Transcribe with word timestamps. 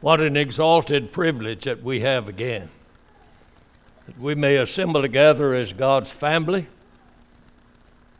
What 0.00 0.20
an 0.20 0.36
exalted 0.36 1.10
privilege 1.10 1.64
that 1.64 1.82
we 1.82 2.00
have 2.00 2.28
again. 2.28 2.70
That 4.06 4.18
we 4.18 4.34
may 4.34 4.56
assemble 4.56 5.02
together 5.02 5.54
as 5.54 5.72
God's 5.72 6.12
family, 6.12 6.66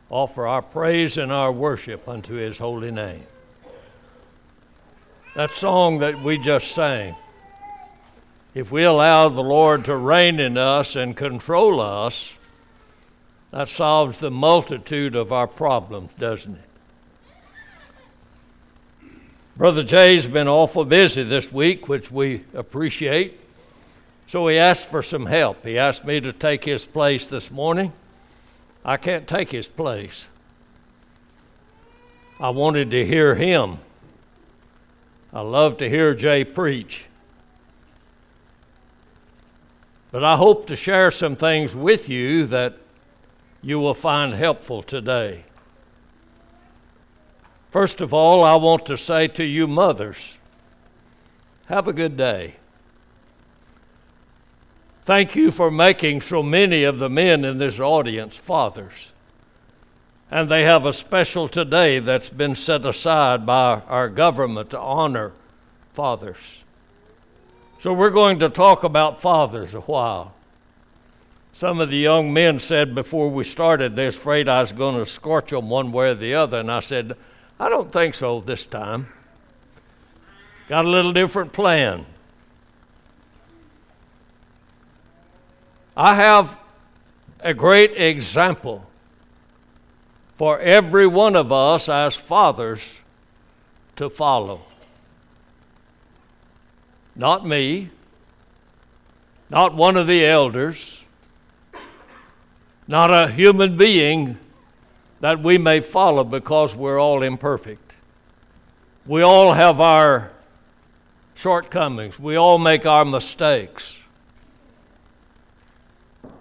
offer 0.09 0.45
our 0.45 0.61
praise 0.61 1.17
and 1.17 1.31
our 1.31 1.51
worship 1.51 2.07
unto 2.07 2.33
His 2.33 2.59
holy 2.59 2.91
name. 2.91 3.23
That 5.35 5.51
song 5.51 5.99
that 5.99 6.21
we 6.21 6.37
just 6.37 6.71
sang, 6.71 7.15
if 8.53 8.71
we 8.71 8.83
allow 8.83 9.29
the 9.29 9.41
Lord 9.41 9.85
to 9.85 9.95
reign 9.95 10.39
in 10.39 10.57
us 10.57 10.95
and 10.97 11.15
control 11.15 11.79
us, 11.79 12.33
that 13.51 13.69
solves 13.69 14.19
the 14.19 14.31
multitude 14.31 15.15
of 15.15 15.31
our 15.31 15.47
problems, 15.47 16.11
doesn't 16.19 16.55
it? 16.55 16.68
Brother 19.59 19.83
Jay's 19.83 20.25
been 20.25 20.47
awful 20.47 20.85
busy 20.85 21.21
this 21.23 21.51
week, 21.51 21.89
which 21.89 22.09
we 22.09 22.45
appreciate. 22.53 23.41
So 24.25 24.47
he 24.47 24.57
asked 24.57 24.87
for 24.87 25.03
some 25.03 25.25
help. 25.25 25.65
He 25.65 25.77
asked 25.77 26.05
me 26.05 26.21
to 26.21 26.31
take 26.31 26.63
his 26.63 26.85
place 26.85 27.27
this 27.27 27.51
morning. 27.51 27.91
I 28.85 28.95
can't 28.95 29.27
take 29.27 29.51
his 29.51 29.67
place. 29.67 30.29
I 32.39 32.51
wanted 32.51 32.89
to 32.91 33.05
hear 33.05 33.35
him. 33.35 33.79
I 35.33 35.41
love 35.41 35.75
to 35.79 35.89
hear 35.89 36.13
Jay 36.13 36.45
preach. 36.45 37.07
But 40.09 40.23
I 40.23 40.37
hope 40.37 40.67
to 40.67 40.75
share 40.77 41.11
some 41.11 41.35
things 41.35 41.75
with 41.75 42.07
you 42.07 42.45
that 42.45 42.77
you 43.61 43.77
will 43.77 43.93
find 43.93 44.33
helpful 44.33 44.81
today. 44.81 45.43
First 47.71 48.01
of 48.01 48.13
all, 48.13 48.43
I 48.43 48.55
want 48.55 48.85
to 48.87 48.97
say 48.97 49.27
to 49.27 49.43
you, 49.43 49.67
mothers, 49.67 50.37
have 51.67 51.87
a 51.87 51.93
good 51.93 52.17
day. 52.17 52.55
Thank 55.05 55.35
you 55.35 55.51
for 55.51 55.71
making 55.71 56.21
so 56.21 56.43
many 56.43 56.83
of 56.83 56.99
the 56.99 57.09
men 57.09 57.45
in 57.45 57.57
this 57.57 57.79
audience 57.79 58.35
fathers. 58.35 59.11
And 60.31 60.49
they 60.49 60.63
have 60.63 60.85
a 60.85 60.93
special 60.93 61.47
today 61.47 61.99
that's 61.99 62.29
been 62.29 62.55
set 62.55 62.85
aside 62.85 63.45
by 63.45 63.81
our 63.87 64.09
government 64.09 64.69
to 64.71 64.79
honor 64.79 65.33
fathers. 65.93 66.63
So 67.79 67.93
we're 67.93 68.09
going 68.09 68.39
to 68.39 68.49
talk 68.49 68.83
about 68.83 69.21
fathers 69.21 69.73
a 69.73 69.81
while. 69.81 70.33
Some 71.53 71.79
of 71.79 71.89
the 71.89 71.97
young 71.97 72.31
men 72.31 72.59
said 72.59 72.93
before 72.93 73.29
we 73.29 73.43
started, 73.43 73.95
they're 73.95 74.09
afraid 74.09 74.47
I 74.47 74.61
was 74.61 74.71
going 74.71 74.97
to 74.97 75.05
scorch 75.05 75.49
them 75.49 75.69
one 75.69 75.91
way 75.91 76.09
or 76.09 76.15
the 76.15 76.35
other. 76.35 76.59
And 76.59 76.71
I 76.71 76.79
said, 76.79 77.15
I 77.59 77.67
don't 77.67 77.91
think 77.91 78.15
so 78.15 78.39
this 78.39 78.65
time. 78.65 79.07
Got 80.69 80.85
a 80.85 80.89
little 80.89 81.11
different 81.11 81.51
plan. 81.51 82.05
I 85.97 86.15
have 86.15 86.57
a 87.41 87.53
great 87.53 87.91
example 87.91 88.85
for 90.37 90.59
every 90.59 91.05
one 91.05 91.35
of 91.35 91.51
us 91.51 91.89
as 91.89 92.15
fathers 92.15 92.99
to 93.97 94.09
follow. 94.09 94.61
Not 97.15 97.45
me, 97.45 97.89
not 99.49 99.75
one 99.75 99.97
of 99.97 100.07
the 100.07 100.25
elders, 100.25 101.03
not 102.87 103.13
a 103.13 103.27
human 103.27 103.75
being 103.75 104.37
that 105.19 105.41
we 105.41 105.57
may 105.57 105.81
follow 105.81 106.23
because 106.23 106.75
we're 106.75 106.99
all 106.99 107.23
imperfect. 107.23 107.95
We 109.05 109.21
all 109.21 109.53
have 109.53 109.81
our 109.81 110.31
shortcomings, 111.35 112.19
we 112.19 112.35
all 112.35 112.57
make 112.57 112.85
our 112.85 113.05
mistakes. 113.05 113.99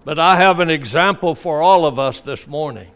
But 0.04 0.18
I 0.18 0.36
have 0.36 0.58
an 0.58 0.70
example 0.70 1.34
for 1.34 1.60
all 1.60 1.84
of 1.84 1.98
us 1.98 2.20
this 2.20 2.46
morning. 2.46 2.90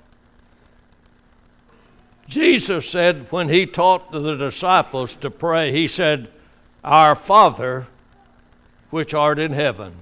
Jesus 2.27 2.89
said 2.89 3.31
when 3.31 3.51
he 3.51 3.67
taught 3.67 4.11
the 4.11 4.35
disciples 4.37 5.15
to 5.17 5.31
pray, 5.31 5.71
he 5.73 5.87
said, 5.87 6.29
Our 6.83 7.15
Father, 7.15 7.87
which 8.91 9.13
art 9.13 9.39
in 9.39 9.53
heaven. 9.53 9.97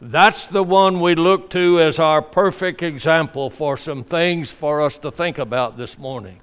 That's 0.00 0.46
the 0.48 0.62
one 0.62 1.00
we 1.00 1.14
look 1.14 1.48
to 1.50 1.80
as 1.80 1.98
our 1.98 2.20
perfect 2.20 2.82
example 2.82 3.48
for 3.48 3.78
some 3.78 4.04
things 4.04 4.50
for 4.50 4.82
us 4.82 4.98
to 4.98 5.10
think 5.10 5.38
about 5.38 5.78
this 5.78 5.98
morning. 5.98 6.40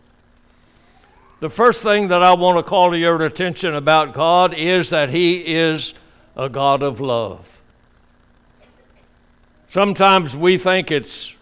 The 1.39 1.49
first 1.49 1.83
thing 1.83 2.07
that 2.07 2.23
I 2.23 2.33
want 2.33 2.57
to 2.57 2.63
call 2.63 2.91
to 2.91 2.97
your 2.97 3.21
attention 3.21 3.75
about 3.75 4.13
God 4.13 4.53
is 4.55 4.89
that 4.89 5.11
He 5.11 5.53
is 5.53 5.93
a 6.35 6.49
God 6.49 6.81
of 6.81 6.99
love. 6.99 7.61
Sometimes 9.69 10.35
we 10.35 10.57
think 10.57 10.89
it's 10.89 11.35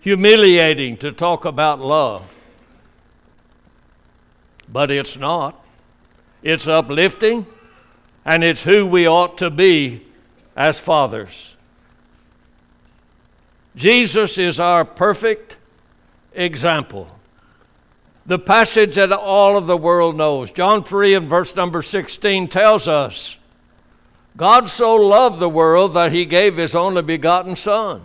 humiliating 0.00 0.96
to 0.98 1.12
talk 1.12 1.44
about 1.44 1.80
love, 1.80 2.34
but 4.70 4.90
it's 4.90 5.16
not. 5.16 5.64
It's 6.42 6.68
uplifting, 6.68 7.46
and 8.24 8.44
it's 8.44 8.64
who 8.64 8.84
we 8.84 9.08
ought 9.08 9.38
to 9.38 9.50
be 9.50 10.07
as 10.58 10.76
fathers. 10.76 11.54
Jesus 13.76 14.38
is 14.38 14.58
our 14.58 14.84
perfect 14.84 15.56
example. 16.34 17.16
The 18.26 18.40
passage 18.40 18.96
that 18.96 19.12
all 19.12 19.56
of 19.56 19.68
the 19.68 19.76
world 19.76 20.16
knows, 20.16 20.50
John 20.50 20.82
3 20.82 21.14
and 21.14 21.28
verse 21.28 21.54
number 21.54 21.80
16 21.80 22.48
tells 22.48 22.88
us 22.88 23.36
God 24.36 24.68
so 24.68 24.96
loved 24.96 25.38
the 25.38 25.48
world 25.48 25.94
that 25.94 26.10
he 26.10 26.24
gave 26.24 26.56
his 26.56 26.74
only 26.74 27.02
begotten 27.02 27.54
Son, 27.54 28.02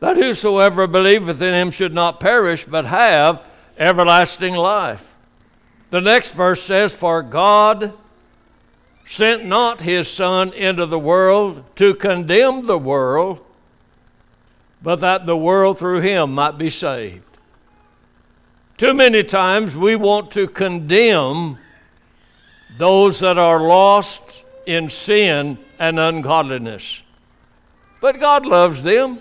that 0.00 0.18
whosoever 0.18 0.86
believeth 0.86 1.40
in 1.40 1.54
him 1.54 1.70
should 1.70 1.94
not 1.94 2.20
perish, 2.20 2.66
but 2.66 2.84
have 2.84 3.42
everlasting 3.78 4.54
life. 4.54 5.16
The 5.88 6.02
next 6.02 6.32
verse 6.32 6.62
says, 6.62 6.92
For 6.92 7.22
God 7.22 7.94
sent 9.10 9.44
not 9.44 9.80
his 9.80 10.06
Son 10.06 10.52
into 10.52 10.86
the 10.86 10.98
world 10.98 11.64
to 11.74 11.92
condemn 11.94 12.64
the 12.66 12.78
world, 12.78 13.40
but 14.80 15.00
that 15.00 15.26
the 15.26 15.36
world 15.36 15.80
through 15.80 16.00
him 16.00 16.32
might 16.32 16.56
be 16.56 16.70
saved. 16.70 17.24
Too 18.76 18.94
many 18.94 19.24
times 19.24 19.76
we 19.76 19.96
want 19.96 20.30
to 20.30 20.46
condemn 20.46 21.58
those 22.78 23.18
that 23.18 23.36
are 23.36 23.58
lost 23.60 24.44
in 24.64 24.88
sin 24.88 25.58
and 25.80 25.98
ungodliness. 25.98 27.02
But 28.00 28.20
God 28.20 28.46
loves 28.46 28.84
them. 28.84 29.18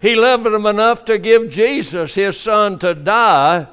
He 0.00 0.16
loved 0.16 0.44
them 0.44 0.64
enough 0.64 1.04
to 1.04 1.18
give 1.18 1.50
Jesus, 1.50 2.14
his 2.14 2.40
son, 2.40 2.78
to 2.78 2.94
die 2.94 3.66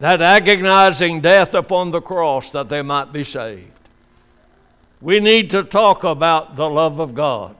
that 0.00 0.20
agonizing 0.20 1.20
death 1.20 1.54
upon 1.54 1.92
the 1.92 2.00
cross 2.00 2.50
that 2.50 2.68
they 2.68 2.82
might 2.82 3.12
be 3.12 3.22
saved 3.22 3.69
we 5.00 5.18
need 5.20 5.50
to 5.50 5.62
talk 5.62 6.04
about 6.04 6.56
the 6.56 6.68
love 6.68 6.98
of 7.00 7.14
God. 7.14 7.56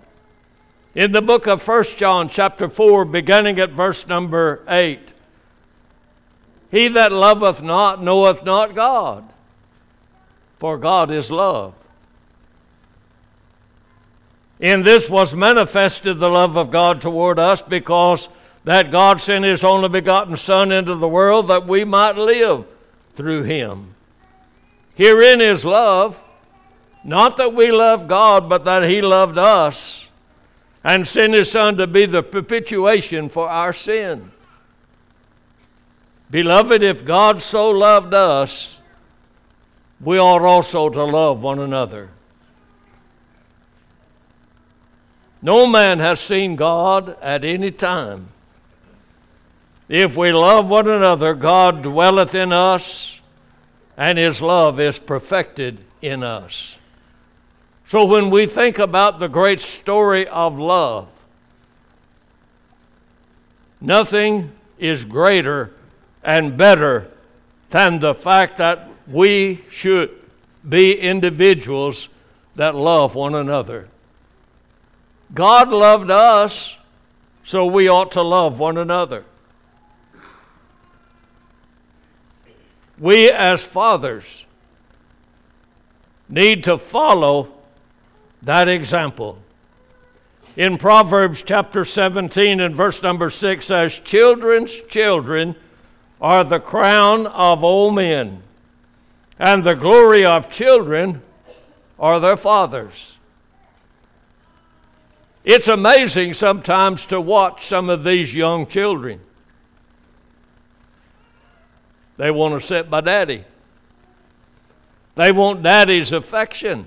In 0.94 1.12
the 1.12 1.22
book 1.22 1.46
of 1.46 1.66
1 1.66 1.84
John, 1.96 2.28
chapter 2.28 2.68
4, 2.68 3.04
beginning 3.04 3.58
at 3.58 3.70
verse 3.70 4.06
number 4.06 4.62
8, 4.68 5.12
he 6.70 6.88
that 6.88 7.12
loveth 7.12 7.62
not 7.62 8.02
knoweth 8.02 8.44
not 8.44 8.74
God, 8.74 9.24
for 10.58 10.76
God 10.78 11.10
is 11.10 11.30
love. 11.30 11.74
In 14.58 14.82
this 14.82 15.08
was 15.08 15.34
manifested 15.34 16.18
the 16.18 16.28
love 16.28 16.56
of 16.56 16.70
God 16.70 17.00
toward 17.00 17.38
us 17.38 17.62
because 17.62 18.28
that 18.64 18.90
God 18.90 19.20
sent 19.20 19.44
his 19.44 19.64
only 19.64 19.88
begotten 19.88 20.36
Son 20.36 20.70
into 20.70 20.94
the 20.94 21.08
world 21.08 21.48
that 21.48 21.66
we 21.66 21.84
might 21.84 22.16
live 22.16 22.66
through 23.14 23.44
him. 23.44 23.94
Herein 24.96 25.40
is 25.40 25.64
love 25.64 26.22
not 27.04 27.36
that 27.38 27.54
we 27.54 27.72
love 27.72 28.08
God, 28.08 28.48
but 28.48 28.64
that 28.64 28.82
He 28.84 29.00
loved 29.00 29.38
us 29.38 30.06
and 30.84 31.06
sent 31.06 31.34
His 31.34 31.50
Son 31.50 31.76
to 31.76 31.86
be 31.86 32.06
the 32.06 32.22
propitiation 32.22 33.28
for 33.28 33.48
our 33.48 33.72
sin. 33.72 34.32
Beloved, 36.30 36.82
if 36.82 37.04
God 37.04 37.42
so 37.42 37.70
loved 37.70 38.14
us, 38.14 38.78
we 40.00 40.18
ought 40.18 40.42
also 40.42 40.88
to 40.88 41.04
love 41.04 41.42
one 41.42 41.58
another. 41.58 42.10
No 45.42 45.66
man 45.66 45.98
has 45.98 46.20
seen 46.20 46.56
God 46.56 47.16
at 47.20 47.44
any 47.44 47.70
time. 47.70 48.28
If 49.88 50.16
we 50.16 50.32
love 50.32 50.68
one 50.68 50.86
another, 50.86 51.34
God 51.34 51.82
dwelleth 51.82 52.34
in 52.34 52.52
us, 52.52 53.20
and 53.96 54.18
His 54.18 54.40
love 54.40 54.78
is 54.78 54.98
perfected 54.98 55.80
in 56.00 56.22
us. 56.22 56.76
So 57.90 58.04
when 58.04 58.30
we 58.30 58.46
think 58.46 58.78
about 58.78 59.18
the 59.18 59.26
great 59.26 59.58
story 59.58 60.24
of 60.28 60.56
love, 60.56 61.08
nothing 63.80 64.52
is 64.78 65.04
greater 65.04 65.72
and 66.22 66.56
better 66.56 67.10
than 67.70 67.98
the 67.98 68.14
fact 68.14 68.58
that 68.58 68.88
we 69.08 69.64
should 69.70 70.16
be 70.68 71.00
individuals 71.00 72.08
that 72.54 72.76
love 72.76 73.16
one 73.16 73.34
another. 73.34 73.88
God 75.34 75.70
loved 75.70 76.12
us, 76.12 76.76
so 77.42 77.66
we 77.66 77.88
ought 77.88 78.12
to 78.12 78.22
love 78.22 78.60
one 78.60 78.76
another. 78.76 79.24
We, 83.00 83.28
as 83.32 83.64
fathers, 83.64 84.44
need 86.28 86.62
to 86.62 86.78
follow 86.78 87.56
that 88.42 88.68
example. 88.68 89.38
In 90.56 90.78
Proverbs 90.78 91.42
chapter 91.42 91.84
17 91.84 92.60
and 92.60 92.74
verse 92.74 93.02
number 93.02 93.30
6 93.30 93.64
says, 93.64 94.00
Children's 94.00 94.80
children 94.82 95.56
are 96.20 96.44
the 96.44 96.60
crown 96.60 97.26
of 97.26 97.64
old 97.64 97.94
men, 97.94 98.42
and 99.38 99.64
the 99.64 99.74
glory 99.74 100.24
of 100.24 100.50
children 100.50 101.22
are 101.98 102.20
their 102.20 102.36
fathers. 102.36 103.16
It's 105.44 105.68
amazing 105.68 106.34
sometimes 106.34 107.06
to 107.06 107.20
watch 107.20 107.64
some 107.64 107.88
of 107.88 108.04
these 108.04 108.34
young 108.34 108.66
children. 108.66 109.20
They 112.18 112.30
want 112.30 112.60
to 112.60 112.66
sit 112.66 112.90
by 112.90 113.00
daddy. 113.00 113.44
They 115.14 115.32
want 115.32 115.62
daddy's 115.62 116.12
affection. 116.12 116.86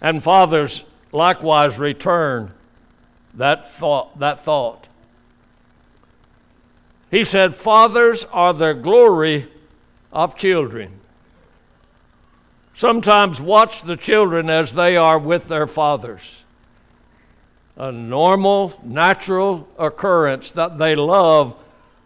And 0.00 0.22
fathers 0.22 0.84
likewise 1.12 1.78
return 1.78 2.52
that 3.34 3.70
thought, 3.70 4.18
that 4.18 4.44
thought. 4.44 4.88
He 7.10 7.24
said, 7.24 7.54
Fathers 7.54 8.24
are 8.32 8.52
the 8.52 8.72
glory 8.72 9.48
of 10.12 10.36
children. 10.36 11.00
Sometimes 12.74 13.40
watch 13.40 13.82
the 13.82 13.96
children 13.96 14.48
as 14.48 14.74
they 14.74 14.96
are 14.96 15.18
with 15.18 15.48
their 15.48 15.66
fathers. 15.66 16.42
A 17.76 17.92
normal, 17.92 18.78
natural 18.82 19.68
occurrence 19.78 20.52
that 20.52 20.78
they 20.78 20.94
love 20.94 21.56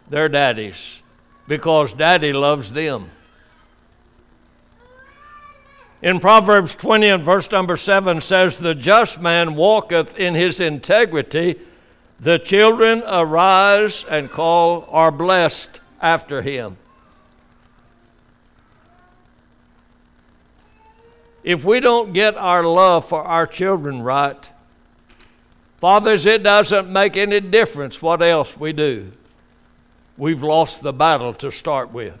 their 0.09 0.27
daddies 0.27 1.01
because 1.47 1.93
daddy 1.93 2.33
loves 2.33 2.73
them. 2.73 3.09
In 6.05 6.19
Proverbs 6.19 6.75
20 6.75 7.07
and 7.07 7.23
verse 7.23 7.49
number 7.49 7.75
7 7.75 8.21
says, 8.21 8.59
The 8.59 8.75
just 8.75 9.19
man 9.19 9.55
walketh 9.55 10.15
in 10.19 10.35
his 10.35 10.59
integrity, 10.59 11.55
the 12.19 12.37
children 12.37 13.01
arise 13.07 14.05
and 14.05 14.29
call 14.29 14.87
are 14.91 15.09
blessed 15.09 15.81
after 15.99 16.43
him. 16.43 16.77
If 21.43 21.63
we 21.63 21.79
don't 21.79 22.13
get 22.13 22.37
our 22.37 22.61
love 22.63 23.09
for 23.09 23.23
our 23.23 23.47
children 23.47 24.03
right, 24.03 24.51
fathers, 25.79 26.27
it 26.27 26.43
doesn't 26.43 26.87
make 26.87 27.17
any 27.17 27.39
difference 27.39 27.99
what 27.99 28.21
else 28.21 28.55
we 28.55 28.73
do. 28.73 29.11
We've 30.19 30.43
lost 30.43 30.83
the 30.83 30.93
battle 30.93 31.33
to 31.33 31.51
start 31.51 31.91
with. 31.91 32.19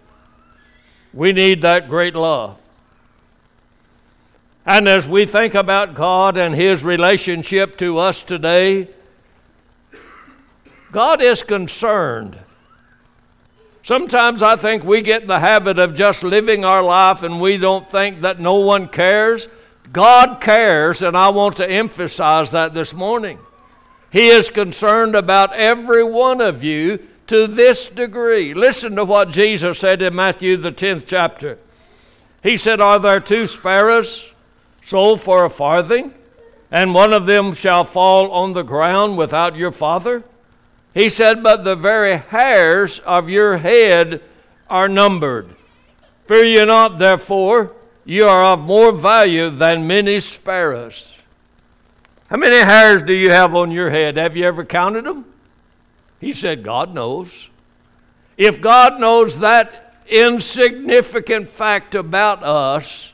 We 1.13 1.33
need 1.33 1.61
that 1.61 1.87
great 1.87 2.15
love. 2.15 2.57
And 4.65 4.87
as 4.87 5.07
we 5.07 5.25
think 5.25 5.53
about 5.53 5.93
God 5.93 6.37
and 6.37 6.55
His 6.55 6.83
relationship 6.83 7.77
to 7.77 7.99
us 7.99 8.23
today, 8.23 8.87
God 10.91 11.21
is 11.21 11.43
concerned. 11.43 12.39
Sometimes 13.83 14.41
I 14.41 14.55
think 14.55 14.83
we 14.83 15.01
get 15.01 15.21
in 15.21 15.27
the 15.27 15.39
habit 15.39 15.77
of 15.77 15.93
just 15.93 16.23
living 16.23 16.65
our 16.65 16.81
life 16.81 17.21
and 17.21 17.39
we 17.39 17.57
don't 17.57 17.91
think 17.91 18.21
that 18.21 18.39
no 18.39 18.55
one 18.55 18.87
cares. 18.87 19.47
God 19.93 20.41
cares, 20.41 21.03
and 21.03 21.15
I 21.15 21.29
want 21.29 21.57
to 21.57 21.69
emphasize 21.69 22.49
that 22.51 22.73
this 22.73 22.93
morning. 22.93 23.37
He 24.11 24.29
is 24.29 24.49
concerned 24.49 25.13
about 25.13 25.53
every 25.53 26.03
one 26.03 26.41
of 26.41 26.63
you 26.63 27.07
to 27.27 27.45
this 27.45 27.87
degree. 27.87 28.53
Listen 28.53 28.95
to 28.95 29.05
what 29.05 29.29
Jesus 29.29 29.77
said 29.77 30.01
in 30.01 30.15
Matthew, 30.15 30.57
the 30.57 30.71
10th 30.71 31.05
chapter. 31.05 31.59
He 32.41 32.57
said, 32.57 32.81
Are 32.81 32.97
there 32.97 33.19
two 33.19 33.45
sparrows? 33.45 34.31
Sold 34.85 35.19
for 35.19 35.43
a 35.43 35.49
farthing, 35.49 36.13
and 36.69 36.93
one 36.93 37.11
of 37.11 37.25
them 37.25 37.53
shall 37.53 37.83
fall 37.83 38.31
on 38.31 38.53
the 38.53 38.63
ground 38.63 39.17
without 39.17 39.55
your 39.55 39.71
father? 39.71 40.23
He 40.93 41.09
said, 41.09 41.41
But 41.41 41.63
the 41.63 41.75
very 41.75 42.17
hairs 42.17 42.99
of 42.99 43.27
your 43.27 43.57
head 43.57 44.21
are 44.69 44.87
numbered. 44.87 45.55
Fear 46.27 46.45
ye 46.45 46.65
not, 46.65 46.99
therefore, 46.99 47.73
you 48.05 48.27
are 48.27 48.53
of 48.53 48.59
more 48.59 48.91
value 48.91 49.49
than 49.49 49.87
many 49.87 50.19
sparrows. 50.19 51.17
How 52.27 52.37
many 52.37 52.57
hairs 52.57 53.01
do 53.01 53.13
you 53.13 53.31
have 53.31 53.55
on 53.55 53.71
your 53.71 53.89
head? 53.89 54.17
Have 54.17 54.37
you 54.37 54.45
ever 54.45 54.63
counted 54.63 55.05
them? 55.05 55.25
He 56.19 56.31
said, 56.31 56.63
God 56.63 56.93
knows. 56.93 57.49
If 58.37 58.61
God 58.61 58.99
knows 58.99 59.39
that 59.39 59.95
insignificant 60.07 61.49
fact 61.49 61.95
about 61.95 62.43
us, 62.43 63.13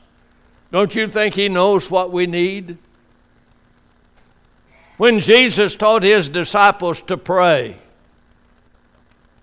don't 0.72 0.96
you 0.96 1.08
think 1.08 1.36
He 1.36 1.50
knows 1.50 1.92
what 1.92 2.12
we 2.12 2.26
need? 2.28 2.78
When 4.98 5.20
Jesus 5.20 5.76
taught 5.76 6.04
His 6.04 6.30
disciples 6.30 7.02
to 7.02 7.18
pray, 7.18 7.78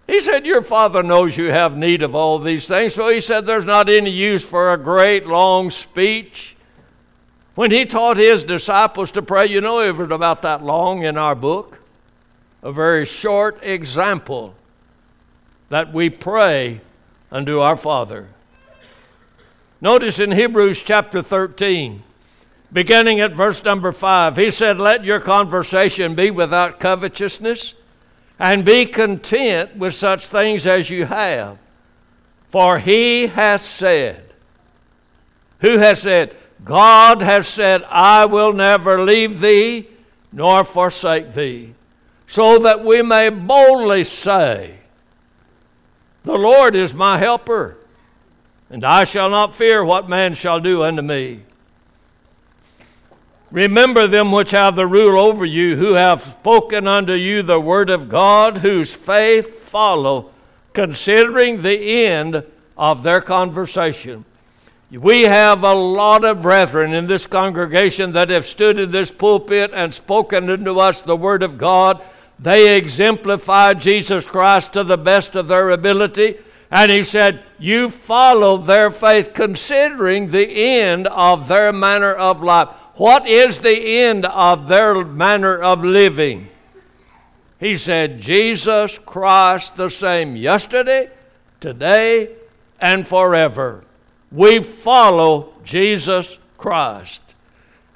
He 0.06 0.20
said, 0.20 0.46
Your 0.46 0.62
Father 0.62 1.02
knows 1.02 1.36
you 1.36 1.50
have 1.50 1.76
need 1.76 2.02
of 2.02 2.14
all 2.14 2.38
these 2.38 2.66
things. 2.66 2.94
So 2.94 3.08
He 3.08 3.20
said, 3.20 3.44
There's 3.44 3.66
not 3.66 3.88
any 3.88 4.10
use 4.10 4.44
for 4.44 4.72
a 4.72 4.78
great 4.78 5.26
long 5.26 5.70
speech. 5.70 6.56
When 7.54 7.70
He 7.70 7.84
taught 7.84 8.16
His 8.16 8.44
disciples 8.44 9.10
to 9.12 9.22
pray, 9.22 9.46
you 9.46 9.60
know, 9.60 9.80
it 9.80 9.96
was 9.96 10.10
about 10.10 10.42
that 10.42 10.62
long 10.62 11.02
in 11.02 11.18
our 11.18 11.34
book. 11.34 11.80
A 12.62 12.72
very 12.72 13.04
short 13.04 13.58
example 13.62 14.54
that 15.68 15.92
we 15.92 16.08
pray 16.08 16.80
unto 17.30 17.60
our 17.60 17.76
Father. 17.76 18.28
Notice 19.80 20.18
in 20.18 20.32
Hebrews 20.32 20.82
chapter 20.82 21.22
13, 21.22 22.02
beginning 22.72 23.20
at 23.20 23.32
verse 23.32 23.62
number 23.62 23.92
5, 23.92 24.36
he 24.36 24.50
said, 24.50 24.78
Let 24.78 25.04
your 25.04 25.20
conversation 25.20 26.16
be 26.16 26.32
without 26.32 26.80
covetousness, 26.80 27.74
and 28.40 28.64
be 28.64 28.86
content 28.86 29.76
with 29.76 29.94
such 29.94 30.26
things 30.26 30.66
as 30.66 30.90
you 30.90 31.04
have. 31.04 31.58
For 32.50 32.80
he 32.80 33.28
hath 33.28 33.60
said, 33.60 34.34
Who 35.60 35.78
has 35.78 36.02
said? 36.02 36.36
God 36.64 37.22
has 37.22 37.46
said, 37.46 37.84
I 37.84 38.24
will 38.24 38.52
never 38.52 39.00
leave 39.00 39.40
thee 39.40 39.86
nor 40.32 40.64
forsake 40.64 41.34
thee, 41.34 41.74
so 42.26 42.58
that 42.58 42.84
we 42.84 43.00
may 43.02 43.28
boldly 43.28 44.02
say, 44.02 44.80
The 46.24 46.36
Lord 46.36 46.74
is 46.74 46.92
my 46.92 47.18
helper 47.18 47.77
and 48.70 48.84
I 48.84 49.04
shall 49.04 49.30
not 49.30 49.56
fear 49.56 49.84
what 49.84 50.08
man 50.08 50.34
shall 50.34 50.60
do 50.60 50.82
unto 50.82 51.02
me. 51.02 51.40
Remember 53.50 54.06
them 54.06 54.30
which 54.30 54.50
have 54.50 54.76
the 54.76 54.86
rule 54.86 55.18
over 55.18 55.44
you, 55.44 55.76
who 55.76 55.94
have 55.94 56.22
spoken 56.22 56.86
unto 56.86 57.14
you 57.14 57.42
the 57.42 57.60
word 57.60 57.88
of 57.88 58.08
God, 58.08 58.58
whose 58.58 58.92
faith 58.92 59.60
follow, 59.60 60.30
considering 60.74 61.62
the 61.62 62.04
end 62.04 62.44
of 62.76 63.02
their 63.02 63.22
conversation. 63.22 64.26
We 64.90 65.22
have 65.22 65.64
a 65.64 65.74
lot 65.74 66.24
of 66.24 66.42
brethren 66.42 66.94
in 66.94 67.06
this 67.06 67.26
congregation 67.26 68.12
that 68.12 68.30
have 68.30 68.46
stood 68.46 68.78
in 68.78 68.90
this 68.90 69.10
pulpit 69.10 69.70
and 69.74 69.92
spoken 69.92 70.48
unto 70.48 70.78
us 70.78 71.02
the 71.02 71.16
word 71.16 71.42
of 71.42 71.58
God. 71.58 72.02
They 72.38 72.76
exemplify 72.76 73.74
Jesus 73.74 74.26
Christ 74.26 74.74
to 74.74 74.84
the 74.84 74.96
best 74.96 75.36
of 75.36 75.48
their 75.48 75.70
ability. 75.70 76.36
And 76.70 76.90
he 76.90 77.02
said, 77.02 77.44
You 77.58 77.90
follow 77.90 78.58
their 78.58 78.90
faith, 78.90 79.32
considering 79.32 80.30
the 80.30 80.48
end 80.48 81.06
of 81.08 81.48
their 81.48 81.72
manner 81.72 82.12
of 82.12 82.42
life. 82.42 82.68
What 82.94 83.26
is 83.28 83.60
the 83.60 84.00
end 84.00 84.26
of 84.26 84.68
their 84.68 85.04
manner 85.04 85.56
of 85.56 85.84
living? 85.84 86.48
He 87.58 87.76
said, 87.76 88.20
Jesus 88.20 88.98
Christ 88.98 89.76
the 89.76 89.88
same 89.88 90.36
yesterday, 90.36 91.10
today, 91.60 92.34
and 92.80 93.06
forever. 93.06 93.84
We 94.30 94.62
follow 94.62 95.54
Jesus 95.64 96.38
Christ. 96.58 97.22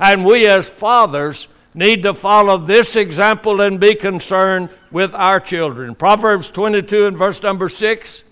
And 0.00 0.24
we 0.24 0.46
as 0.48 0.68
fathers 0.68 1.46
need 1.74 2.02
to 2.02 2.14
follow 2.14 2.58
this 2.58 2.96
example 2.96 3.60
and 3.60 3.78
be 3.78 3.94
concerned 3.94 4.68
with 4.90 5.14
our 5.14 5.38
children. 5.40 5.94
Proverbs 5.94 6.48
22 6.48 7.06
and 7.06 7.16
verse 7.16 7.42
number 7.42 7.68
6 7.68 8.24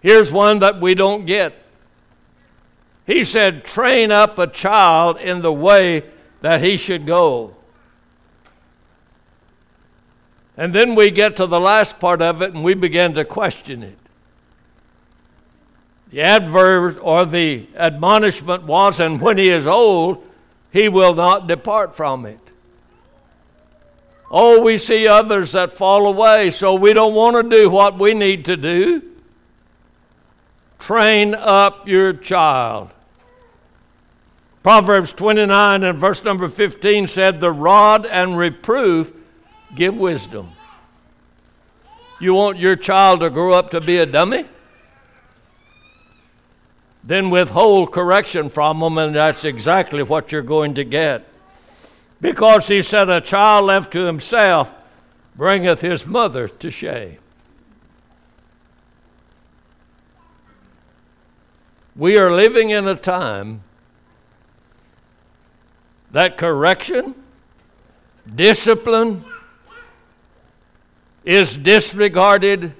Here's 0.00 0.30
one 0.30 0.58
that 0.60 0.80
we 0.80 0.94
don't 0.94 1.26
get. 1.26 1.54
He 3.06 3.24
said, 3.24 3.64
Train 3.64 4.12
up 4.12 4.38
a 4.38 4.46
child 4.46 5.18
in 5.18 5.42
the 5.42 5.52
way 5.52 6.04
that 6.40 6.62
he 6.62 6.76
should 6.76 7.06
go. 7.06 7.56
And 10.56 10.74
then 10.74 10.94
we 10.94 11.10
get 11.10 11.36
to 11.36 11.46
the 11.46 11.60
last 11.60 12.00
part 12.00 12.20
of 12.20 12.42
it 12.42 12.52
and 12.52 12.64
we 12.64 12.74
begin 12.74 13.14
to 13.14 13.24
question 13.24 13.82
it. 13.82 13.98
The 16.10 16.20
adverb 16.22 16.98
or 17.02 17.24
the 17.24 17.66
admonishment 17.76 18.64
was, 18.64 18.98
and 18.98 19.20
when 19.20 19.38
he 19.38 19.50
is 19.50 19.66
old, 19.66 20.24
he 20.72 20.88
will 20.88 21.14
not 21.14 21.46
depart 21.46 21.94
from 21.94 22.26
it. 22.26 22.40
Oh, 24.30 24.60
we 24.60 24.78
see 24.78 25.06
others 25.06 25.52
that 25.52 25.72
fall 25.72 26.06
away, 26.06 26.50
so 26.50 26.74
we 26.74 26.92
don't 26.92 27.14
want 27.14 27.36
to 27.36 27.56
do 27.56 27.70
what 27.70 27.98
we 27.98 28.12
need 28.12 28.44
to 28.46 28.56
do. 28.56 29.07
Train 30.88 31.34
up 31.34 31.86
your 31.86 32.14
child. 32.14 32.88
Proverbs 34.62 35.12
29 35.12 35.84
and 35.84 35.98
verse 35.98 36.24
number 36.24 36.48
15 36.48 37.06
said, 37.08 37.40
The 37.40 37.52
rod 37.52 38.06
and 38.06 38.38
reproof 38.38 39.12
give 39.74 39.98
wisdom. 39.98 40.48
You 42.18 42.32
want 42.32 42.56
your 42.56 42.74
child 42.74 43.20
to 43.20 43.28
grow 43.28 43.52
up 43.52 43.70
to 43.72 43.82
be 43.82 43.98
a 43.98 44.06
dummy? 44.06 44.46
Then 47.04 47.28
withhold 47.28 47.92
correction 47.92 48.48
from 48.48 48.80
them, 48.80 48.96
and 48.96 49.14
that's 49.14 49.44
exactly 49.44 50.02
what 50.02 50.32
you're 50.32 50.40
going 50.40 50.72
to 50.76 50.84
get. 50.84 51.26
Because 52.18 52.68
he 52.68 52.80
said, 52.80 53.10
A 53.10 53.20
child 53.20 53.66
left 53.66 53.92
to 53.92 54.06
himself 54.06 54.72
bringeth 55.36 55.82
his 55.82 56.06
mother 56.06 56.48
to 56.48 56.70
shame. 56.70 57.18
We 61.98 62.16
are 62.16 62.30
living 62.30 62.70
in 62.70 62.86
a 62.86 62.94
time 62.94 63.64
that 66.12 66.38
correction, 66.38 67.16
discipline 68.32 69.24
is 71.24 71.56
disregarded, 71.56 72.72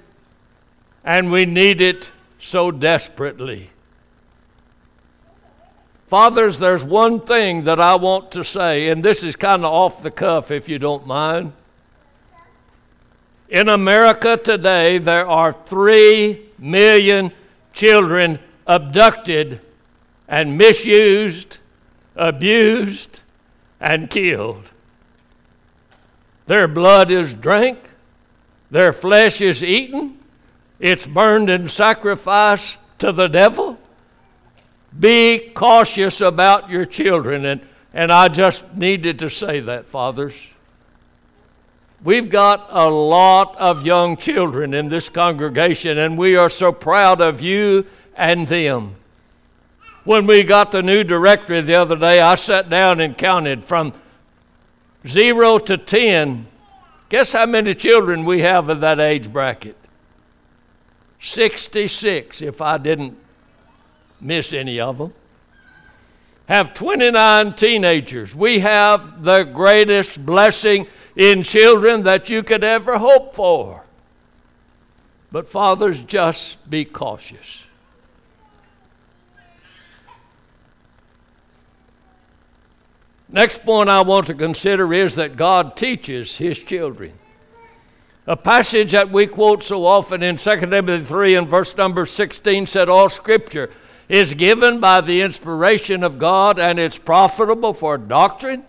and 1.04 1.32
we 1.32 1.46
need 1.46 1.80
it 1.80 2.12
so 2.38 2.70
desperately. 2.70 3.70
Fathers, 6.06 6.60
there's 6.60 6.84
one 6.84 7.18
thing 7.18 7.64
that 7.64 7.80
I 7.80 7.96
want 7.96 8.30
to 8.30 8.44
say, 8.44 8.86
and 8.86 9.04
this 9.04 9.24
is 9.24 9.34
kind 9.34 9.64
of 9.64 9.72
off 9.72 10.00
the 10.00 10.12
cuff 10.12 10.52
if 10.52 10.68
you 10.68 10.78
don't 10.78 11.08
mind. 11.08 11.54
In 13.48 13.68
America 13.68 14.36
today, 14.36 14.98
there 14.98 15.26
are 15.26 15.52
three 15.52 16.46
million 16.56 17.32
children 17.72 18.38
abducted 18.68 19.60
and 20.28 20.56
misused, 20.56 21.58
abused, 22.14 23.20
and 23.80 24.08
killed. 24.08 24.70
Their 26.46 26.68
blood 26.68 27.10
is 27.10 27.34
drank, 27.34 27.78
their 28.70 28.92
flesh 28.92 29.40
is 29.40 29.64
eaten, 29.64 30.18
it's 30.78 31.06
burned 31.06 31.50
in 31.50 31.66
sacrifice 31.66 32.78
to 32.98 33.10
the 33.10 33.26
devil 33.26 33.78
be 34.98 35.50
cautious 35.54 36.20
about 36.20 36.70
your 36.70 36.84
children. 36.84 37.44
And, 37.44 37.60
and 37.92 38.12
I 38.12 38.28
just 38.28 38.74
needed 38.76 39.18
to 39.20 39.30
say 39.30 39.60
that, 39.60 39.86
fathers. 39.86 40.48
We've 42.02 42.30
got 42.30 42.68
a 42.70 42.88
lot 42.88 43.56
of 43.56 43.84
young 43.84 44.16
children 44.16 44.72
in 44.72 44.88
this 44.88 45.08
congregation, 45.08 45.98
and 45.98 46.16
we 46.16 46.36
are 46.36 46.48
so 46.48 46.70
proud 46.70 47.20
of 47.20 47.40
you 47.40 47.86
and 48.18 48.48
them. 48.48 48.96
When 50.04 50.26
we 50.26 50.42
got 50.42 50.72
the 50.72 50.82
new 50.82 51.04
directory 51.04 51.60
the 51.60 51.76
other 51.76 51.96
day, 51.96 52.20
I 52.20 52.34
sat 52.34 52.68
down 52.68 53.00
and 53.00 53.16
counted 53.16 53.64
from 53.64 53.94
zero 55.06 55.58
to 55.58 55.78
10. 55.78 56.46
Guess 57.08 57.32
how 57.32 57.46
many 57.46 57.74
children 57.74 58.24
we 58.24 58.42
have 58.42 58.68
in 58.68 58.80
that 58.80 58.98
age 58.98 59.32
bracket? 59.32 59.76
66, 61.20 62.42
if 62.42 62.60
I 62.60 62.76
didn't 62.78 63.16
miss 64.20 64.52
any 64.52 64.80
of 64.80 64.98
them. 64.98 65.14
Have 66.46 66.74
29 66.74 67.54
teenagers. 67.54 68.34
We 68.34 68.60
have 68.60 69.22
the 69.22 69.44
greatest 69.44 70.24
blessing 70.24 70.86
in 71.14 71.42
children 71.42 72.04
that 72.04 72.30
you 72.30 72.42
could 72.42 72.64
ever 72.64 72.98
hope 72.98 73.34
for. 73.34 73.84
But 75.30 75.48
fathers, 75.48 76.00
just 76.00 76.68
be 76.70 76.86
cautious. 76.86 77.64
Next 83.30 83.62
point 83.62 83.90
I 83.90 84.00
want 84.00 84.26
to 84.28 84.34
consider 84.34 84.92
is 84.94 85.14
that 85.16 85.36
God 85.36 85.76
teaches 85.76 86.38
his 86.38 86.58
children. 86.58 87.12
A 88.26 88.36
passage 88.36 88.92
that 88.92 89.10
we 89.10 89.26
quote 89.26 89.62
so 89.62 89.84
often 89.84 90.22
in 90.22 90.36
2 90.36 90.60
Timothy 90.60 91.04
3 91.04 91.34
and 91.34 91.48
verse 91.48 91.76
number 91.76 92.06
16 92.06 92.66
said, 92.66 92.88
All 92.88 93.08
scripture 93.08 93.70
is 94.08 94.32
given 94.34 94.80
by 94.80 95.02
the 95.02 95.20
inspiration 95.20 96.02
of 96.02 96.18
God 96.18 96.58
and 96.58 96.78
it's 96.78 96.98
profitable 96.98 97.74
for 97.74 97.98
doctrine, 97.98 98.64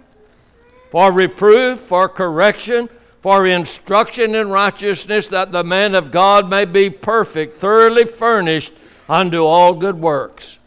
for 0.92 1.12
reproof, 1.12 1.80
for 1.80 2.10
correction, 2.10 2.89
for 3.22 3.46
instruction 3.46 4.36
in 4.36 4.50
righteousness, 4.50 5.28
that 5.28 5.54
the 5.54 5.63
man 5.63 5.96
of 5.96 6.12
God 6.12 6.50
may 6.50 6.66
be 6.66 6.89
perfect, 6.89 7.58
thoroughly 7.58 8.06
furnished 8.06 8.74
unto 9.08 9.44
all 9.44 9.74
good 9.74 10.00
works. 10.01 10.59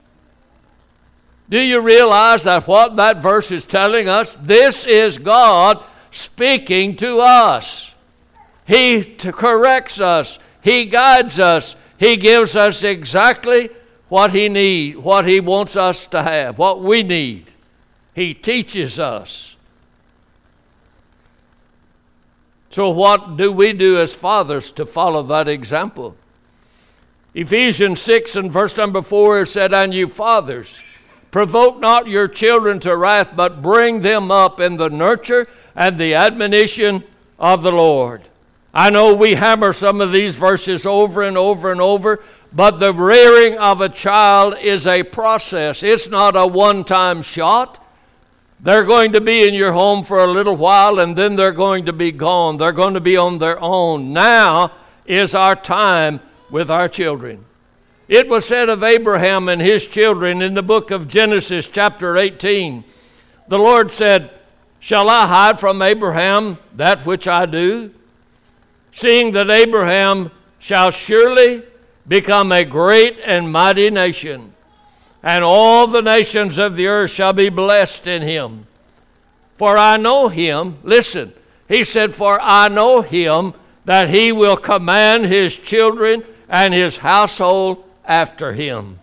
Do 1.48 1.60
you 1.60 1.80
realize 1.80 2.44
that 2.44 2.66
what 2.66 2.96
that 2.96 3.20
verse 3.20 3.50
is 3.50 3.64
telling 3.64 4.08
us? 4.08 4.36
This 4.36 4.84
is 4.84 5.18
God 5.18 5.84
speaking 6.10 6.96
to 6.96 7.20
us. 7.20 7.94
He 8.66 9.02
corrects 9.04 10.00
us, 10.00 10.38
He 10.62 10.86
guides 10.86 11.38
us, 11.40 11.76
He 11.98 12.16
gives 12.16 12.56
us 12.56 12.84
exactly 12.84 13.70
what 14.12 14.34
he 14.34 14.46
need, 14.46 14.98
what 14.98 15.26
he 15.26 15.40
wants 15.40 15.74
us 15.74 16.04
to 16.04 16.22
have, 16.22 16.58
what 16.58 16.82
we 16.82 17.02
need. 17.02 17.50
He 18.14 18.34
teaches 18.34 19.00
us. 19.00 19.56
So 22.68 22.90
what 22.90 23.38
do 23.38 23.50
we 23.50 23.72
do 23.72 23.98
as 23.98 24.12
fathers 24.12 24.70
to 24.72 24.84
follow 24.84 25.22
that 25.22 25.48
example? 25.48 26.14
Ephesians 27.32 28.02
6 28.02 28.36
and 28.36 28.52
verse 28.52 28.76
number 28.76 29.00
4 29.00 29.46
said, 29.46 29.72
And 29.72 29.94
you 29.94 30.08
fathers, 30.08 30.78
provoke 31.32 31.80
not 31.80 32.06
your 32.06 32.28
children 32.28 32.78
to 32.78 32.96
wrath, 32.96 33.30
but 33.34 33.62
bring 33.62 34.02
them 34.02 34.30
up 34.30 34.60
in 34.60 34.76
the 34.76 34.90
nurture 34.90 35.48
and 35.74 35.98
the 35.98 36.14
admonition 36.14 37.02
of 37.38 37.62
the 37.62 37.72
Lord. 37.72 38.28
I 38.72 38.90
know 38.90 39.14
we 39.14 39.34
hammer 39.34 39.72
some 39.72 40.00
of 40.00 40.12
these 40.12 40.36
verses 40.36 40.86
over 40.86 41.22
and 41.22 41.36
over 41.36 41.72
and 41.72 41.80
over, 41.80 42.22
but 42.52 42.78
the 42.78 42.92
rearing 42.92 43.58
of 43.58 43.80
a 43.80 43.88
child 43.88 44.56
is 44.58 44.86
a 44.86 45.02
process, 45.02 45.82
it's 45.82 46.08
not 46.08 46.36
a 46.36 46.46
one 46.46 46.84
time 46.84 47.22
shot. 47.22 47.78
They're 48.60 48.84
going 48.84 49.10
to 49.12 49.20
be 49.20 49.48
in 49.48 49.54
your 49.54 49.72
home 49.72 50.04
for 50.04 50.22
a 50.22 50.30
little 50.30 50.54
while 50.54 51.00
and 51.00 51.16
then 51.16 51.34
they're 51.34 51.50
going 51.50 51.86
to 51.86 51.92
be 51.92 52.12
gone. 52.12 52.58
They're 52.58 52.70
going 52.70 52.94
to 52.94 53.00
be 53.00 53.16
on 53.16 53.38
their 53.38 53.60
own. 53.60 54.12
Now 54.12 54.70
is 55.04 55.34
our 55.34 55.56
time 55.56 56.20
with 56.48 56.70
our 56.70 56.88
children. 56.88 57.44
It 58.12 58.28
was 58.28 58.44
said 58.44 58.68
of 58.68 58.82
Abraham 58.82 59.48
and 59.48 59.62
his 59.62 59.86
children 59.86 60.42
in 60.42 60.52
the 60.52 60.62
book 60.62 60.90
of 60.90 61.08
Genesis, 61.08 61.66
chapter 61.70 62.18
18. 62.18 62.84
The 63.48 63.56
Lord 63.56 63.90
said, 63.90 64.30
Shall 64.80 65.08
I 65.08 65.26
hide 65.26 65.58
from 65.58 65.80
Abraham 65.80 66.58
that 66.74 67.06
which 67.06 67.26
I 67.26 67.46
do? 67.46 67.90
Seeing 68.92 69.32
that 69.32 69.48
Abraham 69.48 70.30
shall 70.58 70.90
surely 70.90 71.62
become 72.06 72.52
a 72.52 72.66
great 72.66 73.18
and 73.24 73.50
mighty 73.50 73.88
nation, 73.88 74.52
and 75.22 75.42
all 75.42 75.86
the 75.86 76.02
nations 76.02 76.58
of 76.58 76.76
the 76.76 76.88
earth 76.88 77.12
shall 77.12 77.32
be 77.32 77.48
blessed 77.48 78.06
in 78.06 78.20
him. 78.20 78.66
For 79.56 79.78
I 79.78 79.96
know 79.96 80.28
him, 80.28 80.76
listen, 80.82 81.32
he 81.66 81.82
said, 81.82 82.14
For 82.14 82.38
I 82.42 82.68
know 82.68 83.00
him 83.00 83.54
that 83.86 84.10
he 84.10 84.32
will 84.32 84.58
command 84.58 85.24
his 85.24 85.58
children 85.58 86.24
and 86.50 86.74
his 86.74 86.98
household 86.98 87.86
after 88.04 88.52
him. 88.52 88.98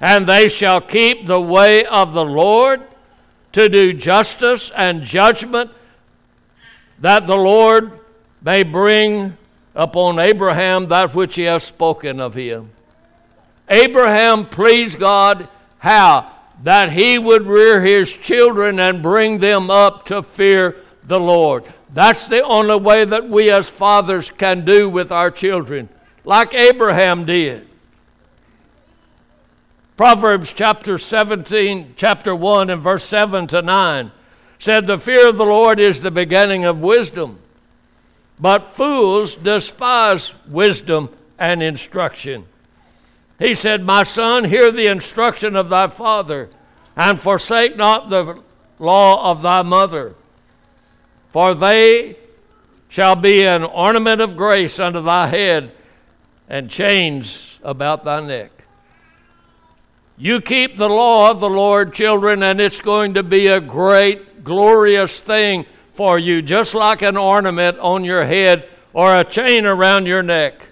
And 0.00 0.26
they 0.26 0.48
shall 0.48 0.80
keep 0.80 1.26
the 1.26 1.40
way 1.40 1.84
of 1.84 2.12
the 2.12 2.24
Lord 2.24 2.82
to 3.52 3.68
do 3.68 3.92
justice 3.92 4.70
and 4.76 5.02
judgment, 5.02 5.70
that 6.98 7.26
the 7.26 7.36
Lord 7.36 7.92
may 8.42 8.62
bring 8.62 9.36
upon 9.74 10.18
Abraham 10.18 10.88
that 10.88 11.14
which 11.14 11.36
he 11.36 11.42
has 11.42 11.64
spoken 11.64 12.20
of 12.20 12.34
him. 12.34 12.70
Abraham 13.68 14.46
pleased 14.46 14.98
God 14.98 15.48
how? 15.78 16.32
That 16.62 16.92
he 16.92 17.18
would 17.18 17.46
rear 17.46 17.82
his 17.82 18.12
children 18.12 18.80
and 18.80 19.02
bring 19.02 19.38
them 19.38 19.70
up 19.70 20.06
to 20.06 20.22
fear 20.22 20.76
the 21.02 21.20
Lord. 21.20 21.64
That's 21.92 22.26
the 22.26 22.42
only 22.42 22.76
way 22.76 23.04
that 23.04 23.28
we 23.28 23.50
as 23.50 23.68
fathers 23.68 24.30
can 24.30 24.64
do 24.64 24.88
with 24.88 25.12
our 25.12 25.30
children, 25.30 25.88
like 26.24 26.54
Abraham 26.54 27.24
did. 27.26 27.68
Proverbs 29.96 30.52
chapter 30.52 30.98
17, 30.98 31.94
chapter 31.96 32.34
1, 32.34 32.70
and 32.70 32.82
verse 32.82 33.04
7 33.04 33.46
to 33.48 33.62
9 33.62 34.12
said, 34.58 34.86
The 34.86 34.98
fear 34.98 35.28
of 35.28 35.36
the 35.36 35.44
Lord 35.44 35.78
is 35.78 36.02
the 36.02 36.10
beginning 36.10 36.64
of 36.64 36.80
wisdom 36.80 37.38
but 38.38 38.74
fools 38.74 39.36
despise 39.36 40.34
wisdom 40.48 41.10
and 41.38 41.62
instruction. 41.62 42.46
He 43.38 43.54
said, 43.54 43.84
My 43.84 44.02
son, 44.02 44.44
hear 44.44 44.70
the 44.70 44.86
instruction 44.86 45.56
of 45.56 45.68
thy 45.68 45.88
father, 45.88 46.50
and 46.96 47.20
forsake 47.20 47.76
not 47.76 48.10
the 48.10 48.40
law 48.78 49.30
of 49.30 49.42
thy 49.42 49.62
mother, 49.62 50.14
for 51.30 51.54
they 51.54 52.16
shall 52.88 53.16
be 53.16 53.44
an 53.44 53.64
ornament 53.64 54.20
of 54.20 54.36
grace 54.36 54.78
unto 54.78 55.02
thy 55.02 55.26
head 55.26 55.72
and 56.48 56.70
chains 56.70 57.58
about 57.62 58.04
thy 58.04 58.20
neck. 58.20 58.53
You 60.16 60.40
keep 60.40 60.76
the 60.76 60.88
law 60.88 61.30
of 61.30 61.40
the 61.40 61.50
Lord, 61.50 61.92
children, 61.92 62.42
and 62.42 62.60
it's 62.60 62.80
going 62.80 63.14
to 63.14 63.22
be 63.22 63.48
a 63.48 63.60
great, 63.60 64.44
glorious 64.44 65.18
thing 65.18 65.66
for 65.92 66.18
you, 66.18 66.40
just 66.40 66.74
like 66.74 67.02
an 67.02 67.16
ornament 67.16 67.78
on 67.78 68.04
your 68.04 68.24
head 68.24 68.68
or 68.92 69.14
a 69.14 69.24
chain 69.24 69.66
around 69.66 70.06
your 70.06 70.22
neck. 70.22 70.68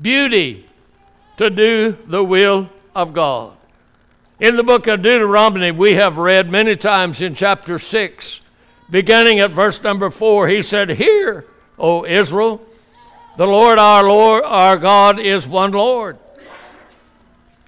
Beauty 0.00 0.68
to 1.38 1.48
do 1.48 1.96
the 2.06 2.22
will 2.22 2.68
of 2.94 3.14
God. 3.14 3.56
In 4.38 4.56
the 4.56 4.62
book 4.62 4.86
of 4.86 5.00
Deuteronomy, 5.00 5.70
we 5.70 5.94
have 5.94 6.18
read 6.18 6.50
many 6.50 6.76
times 6.76 7.22
in 7.22 7.34
chapter 7.34 7.78
6, 7.78 8.40
beginning 8.90 9.40
at 9.40 9.50
verse 9.50 9.82
number 9.82 10.10
4, 10.10 10.48
he 10.48 10.60
said, 10.60 10.90
Hear, 10.90 11.46
O 11.78 12.04
Israel, 12.04 12.60
the 13.36 13.46
Lord 13.46 13.78
our 13.78 14.04
Lord 14.04 14.44
our 14.44 14.76
God 14.76 15.18
is 15.18 15.46
one 15.46 15.72
Lord. 15.72 16.18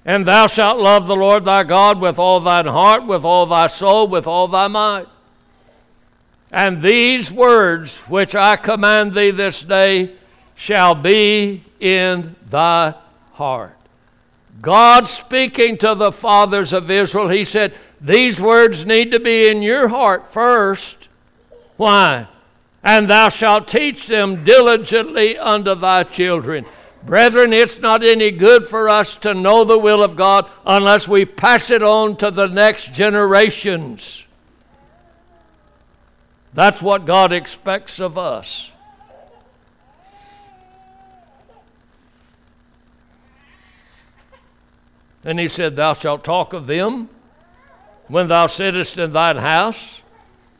And 0.07 0.25
thou 0.25 0.47
shalt 0.47 0.79
love 0.79 1.05
the 1.05 1.17
Lord 1.17 1.43
thy 1.43 1.65
God 1.65 1.99
with 1.99 2.17
all 2.17 2.39
thine 2.39 2.65
heart, 2.65 3.05
with 3.05 3.25
all 3.25 3.45
thy 3.45 3.67
soul, 3.67 4.07
with 4.07 4.25
all 4.25 4.47
thy 4.47 4.69
might. 4.69 5.05
And 6.49 6.81
these 6.81 7.29
words 7.29 7.97
which 8.07 8.33
I 8.33 8.55
command 8.55 9.13
thee 9.13 9.31
this 9.31 9.63
day 9.63 10.13
shall 10.55 10.95
be 10.95 11.65
in 11.81 12.37
thy 12.49 12.95
heart. 13.33 13.75
God 14.61 15.09
speaking 15.09 15.77
to 15.79 15.93
the 15.93 16.13
fathers 16.13 16.71
of 16.71 16.89
Israel, 16.89 17.27
he 17.27 17.43
said, 17.43 17.75
These 17.99 18.39
words 18.39 18.85
need 18.85 19.11
to 19.11 19.19
be 19.19 19.49
in 19.49 19.61
your 19.61 19.89
heart 19.89 20.31
first. 20.31 21.09
Why? 21.75 22.27
And 22.81 23.09
thou 23.09 23.27
shalt 23.27 23.67
teach 23.67 24.07
them 24.07 24.45
diligently 24.45 25.37
unto 25.37 25.75
thy 25.75 26.03
children. 26.03 26.65
Brethren, 27.03 27.53
it's 27.53 27.79
not 27.79 28.03
any 28.03 28.31
good 28.31 28.67
for 28.67 28.89
us 28.89 29.15
to 29.17 29.33
know 29.33 29.63
the 29.63 29.77
will 29.77 30.03
of 30.03 30.15
God 30.15 30.49
unless 30.65 31.07
we 31.07 31.25
pass 31.25 31.69
it 31.69 31.81
on 31.81 32.17
to 32.17 32.31
the 32.31 32.47
next 32.47 32.93
generations. 32.93 34.25
That's 36.53 36.81
what 36.81 37.05
God 37.05 37.31
expects 37.31 37.99
of 37.99 38.17
us. 38.17 38.71
And 45.23 45.39
he 45.39 45.47
said, 45.47 45.75
Thou 45.75 45.93
shalt 45.93 46.23
talk 46.23 46.53
of 46.53 46.67
them 46.67 47.09
when 48.07 48.27
thou 48.27 48.47
sittest 48.47 48.97
in 48.97 49.11
thine 49.11 49.37
house, 49.37 50.01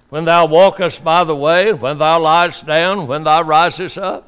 when 0.10 0.26
thou 0.26 0.46
walkest 0.46 1.04
by 1.04 1.24
the 1.24 1.36
way, 1.36 1.72
when 1.74 1.98
thou 1.98 2.20
liest 2.20 2.66
down, 2.66 3.08
when 3.08 3.24
thou 3.24 3.42
risest 3.44 3.98
up. 3.98 4.27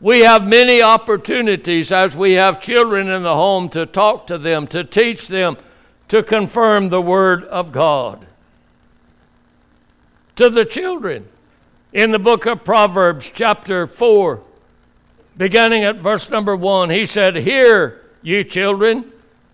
We 0.00 0.20
have 0.20 0.46
many 0.46 0.82
opportunities 0.82 1.90
as 1.90 2.14
we 2.14 2.32
have 2.32 2.60
children 2.60 3.08
in 3.08 3.22
the 3.22 3.34
home 3.34 3.68
to 3.70 3.86
talk 3.86 4.26
to 4.26 4.36
them, 4.36 4.66
to 4.68 4.84
teach 4.84 5.28
them, 5.28 5.56
to 6.08 6.22
confirm 6.22 6.90
the 6.90 7.00
Word 7.00 7.44
of 7.44 7.72
God. 7.72 8.26
To 10.36 10.50
the 10.50 10.66
children, 10.66 11.26
in 11.94 12.10
the 12.10 12.18
book 12.18 12.44
of 12.44 12.62
Proverbs, 12.62 13.32
chapter 13.34 13.86
4, 13.86 14.42
beginning 15.38 15.84
at 15.84 15.96
verse 15.96 16.28
number 16.28 16.54
1, 16.54 16.90
he 16.90 17.06
said, 17.06 17.36
Hear, 17.36 18.02
you 18.22 18.44
children, 18.44 19.10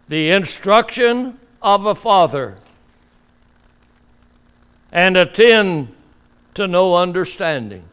the 0.08 0.30
instruction 0.30 1.38
of 1.62 1.86
a 1.86 1.94
father, 1.94 2.56
and 4.90 5.16
attend 5.16 5.94
to 6.54 6.66
know 6.66 6.96
understanding. 6.96 7.84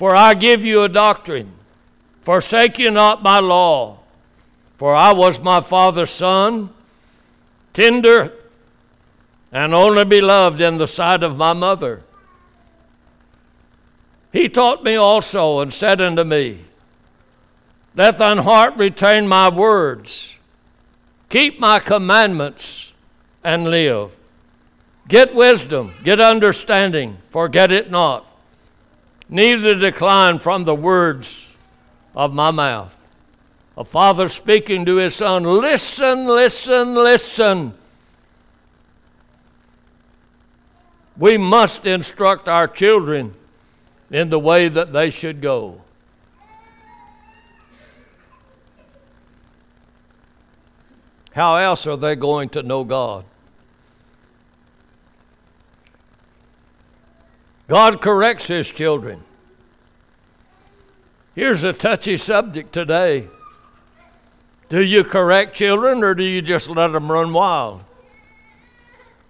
For 0.00 0.16
I 0.16 0.32
give 0.32 0.64
you 0.64 0.82
a 0.82 0.88
doctrine. 0.88 1.52
Forsake 2.22 2.78
you 2.78 2.90
not 2.90 3.22
my 3.22 3.38
law. 3.38 3.98
For 4.78 4.94
I 4.94 5.12
was 5.12 5.38
my 5.40 5.60
father's 5.60 6.08
son, 6.10 6.70
tender 7.74 8.32
and 9.52 9.74
only 9.74 10.06
beloved 10.06 10.58
in 10.58 10.78
the 10.78 10.86
sight 10.86 11.22
of 11.22 11.36
my 11.36 11.52
mother. 11.52 12.02
He 14.32 14.48
taught 14.48 14.82
me 14.82 14.94
also 14.94 15.60
and 15.60 15.70
said 15.70 16.00
unto 16.00 16.24
me, 16.24 16.64
Let 17.94 18.16
thine 18.16 18.38
heart 18.38 18.78
retain 18.78 19.28
my 19.28 19.50
words, 19.50 20.34
keep 21.28 21.60
my 21.60 21.78
commandments, 21.78 22.94
and 23.44 23.68
live. 23.70 24.16
Get 25.08 25.34
wisdom, 25.34 25.92
get 26.02 26.20
understanding, 26.20 27.18
forget 27.30 27.70
it 27.70 27.90
not 27.90 28.29
neither 29.30 29.74
decline 29.76 30.38
from 30.38 30.64
the 30.64 30.74
words 30.74 31.56
of 32.14 32.34
my 32.34 32.50
mouth. 32.50 32.94
A 33.76 33.84
father 33.84 34.28
speaking 34.28 34.84
to 34.84 34.96
his 34.96 35.14
son, 35.14 35.44
listen, 35.44 36.26
listen, 36.26 36.94
listen. 36.94 37.74
We 41.16 41.38
must 41.38 41.86
instruct 41.86 42.48
our 42.48 42.66
children 42.66 43.34
in 44.10 44.30
the 44.30 44.38
way 44.38 44.68
that 44.68 44.92
they 44.92 45.10
should 45.10 45.40
go. 45.40 45.80
How 51.32 51.56
else 51.56 51.86
are 51.86 51.96
they 51.96 52.16
going 52.16 52.48
to 52.50 52.62
know 52.62 52.82
God? 52.82 53.24
God 57.70 58.00
corrects 58.00 58.48
his 58.48 58.68
children. 58.68 59.22
Here's 61.36 61.62
a 61.62 61.72
touchy 61.72 62.16
subject 62.16 62.72
today. 62.72 63.28
Do 64.68 64.82
you 64.82 65.04
correct 65.04 65.54
children 65.54 66.02
or 66.02 66.16
do 66.16 66.24
you 66.24 66.42
just 66.42 66.68
let 66.68 66.88
them 66.88 67.12
run 67.12 67.32
wild? 67.32 67.82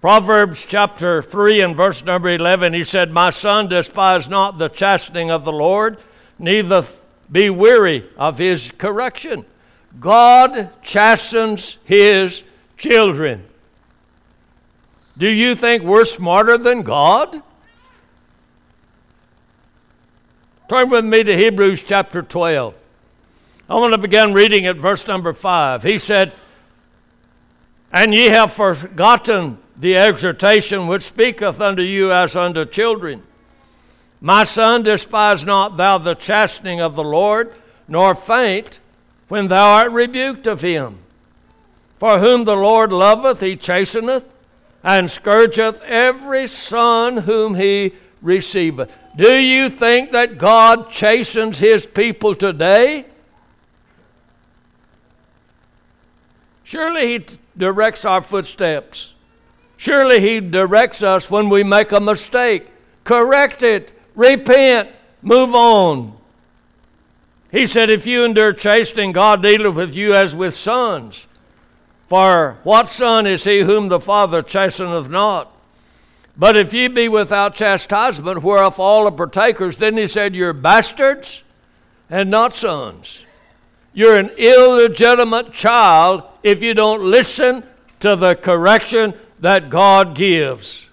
Proverbs 0.01 0.65
chapter 0.67 1.21
3 1.21 1.61
and 1.61 1.77
verse 1.77 2.03
number 2.03 2.31
11, 2.31 2.73
he 2.73 2.83
said, 2.83 3.11
My 3.11 3.29
son, 3.29 3.69
despise 3.69 4.27
not 4.27 4.57
the 4.57 4.71
chastening 4.71 5.31
of 5.31 5.45
the 5.45 5.53
Lord, 5.53 5.99
neither 6.39 6.87
be 7.31 7.51
weary 7.51 8.07
of 8.17 8.39
his 8.39 8.73
correction. 8.79 9.45
God 10.01 10.71
chastens 10.83 11.77
his 11.85 12.43
children. 12.79 13.45
Do 15.19 15.29
you 15.29 15.55
think 15.55 15.83
we're 15.83 16.07
smarter 16.07 16.57
than 16.57 16.81
God? 16.81 17.43
Turn 20.71 20.89
with 20.89 21.05
me 21.05 21.25
to 21.25 21.37
Hebrews 21.37 21.83
chapter 21.83 22.23
12. 22.23 22.77
I 23.69 23.75
want 23.75 23.93
to 23.93 23.99
begin 23.99 24.33
reading 24.33 24.67
at 24.67 24.77
verse 24.77 25.05
number 25.05 25.33
5. 25.33 25.83
He 25.83 25.99
said, 25.99 26.33
And 27.93 28.15
ye 28.15 28.27
have 28.27 28.53
forgotten 28.53 29.59
the 29.77 29.97
exhortation 29.97 30.87
which 30.87 31.03
speaketh 31.03 31.61
unto 31.61 31.83
you 31.83 32.13
as 32.13 32.37
unto 32.37 32.65
children. 32.65 33.25
My 34.21 34.45
son, 34.45 34.85
despise 34.85 35.45
not 35.45 35.77
thou 35.77 35.99
the 35.99 36.15
chastening 36.15 36.81
of 36.81 36.95
the 36.95 37.03
Lord, 37.03 37.53
nor 37.89 38.15
faint 38.15 38.79
when 39.27 39.49
thou 39.49 39.73
art 39.79 39.91
rebuked 39.91 40.47
of 40.47 40.61
him. 40.61 40.99
For 41.99 42.21
whom 42.21 42.45
the 42.45 42.55
Lord 42.55 42.93
loveth, 42.93 43.41
he 43.41 43.57
chasteneth, 43.57 44.25
and 44.85 45.11
scourgeth 45.11 45.83
every 45.83 46.47
son 46.47 47.17
whom 47.17 47.57
he 47.57 47.95
receiveth. 48.23 48.97
Do 49.17 49.35
you 49.35 49.71
think 49.71 50.11
that 50.11 50.39
God 50.39 50.91
chastens 50.91 51.59
his 51.59 51.87
people 51.87 52.35
today? 52.35 53.07
Surely 56.65 57.19
he 57.19 57.27
directs 57.57 58.05
our 58.05 58.23
footsteps. 58.23 59.15
Surely 59.77 60.21
he 60.21 60.41
directs 60.41 61.03
us 61.03 61.31
when 61.31 61.49
we 61.49 61.65
make 61.65 61.91
a 61.91 62.01
mistake. 62.01 62.69
Correct 63.03 63.63
it, 63.63 63.93
repent, 64.15 64.91
move 65.23 65.55
on. 65.55 66.17
He 67.51 67.67
said, 67.67 67.91
If 67.91 68.07
you 68.07 68.25
endure 68.25 68.53
chastening, 68.53 69.13
God 69.13 69.43
dealeth 69.43 69.75
with 69.75 69.95
you 69.95 70.15
as 70.15 70.37
with 70.37 70.55
sons. 70.55 71.27
For 72.09 72.59
what 72.63 72.89
son 72.89 73.27
is 73.27 73.45
he 73.45 73.61
whom 73.61 73.89
the 73.89 74.01
Father 74.01 74.43
chasteneth 74.43 75.09
not? 75.09 75.53
But 76.41 76.57
if 76.57 76.73
ye 76.73 76.89
be 76.89 77.07
without 77.07 77.55
chastisement, 77.55 78.43
whereof 78.43 78.81
all 78.81 79.07
are 79.07 79.11
partakers, 79.11 79.77
then 79.77 79.99
he 79.99 80.07
said, 80.07 80.35
You're 80.35 80.55
bastards 80.55 81.43
and 82.09 82.31
not 82.31 82.55
sons. 82.55 83.27
You're 83.93 84.17
an 84.17 84.31
illegitimate 84.31 85.53
child 85.53 86.23
if 86.43 86.63
you 86.63 86.73
don't 86.73 87.03
listen 87.03 87.63
to 88.01 88.17
the 88.17 88.37
correction 88.37 89.13
that 89.41 89.69
God 89.69 90.15
gives. 90.15 90.87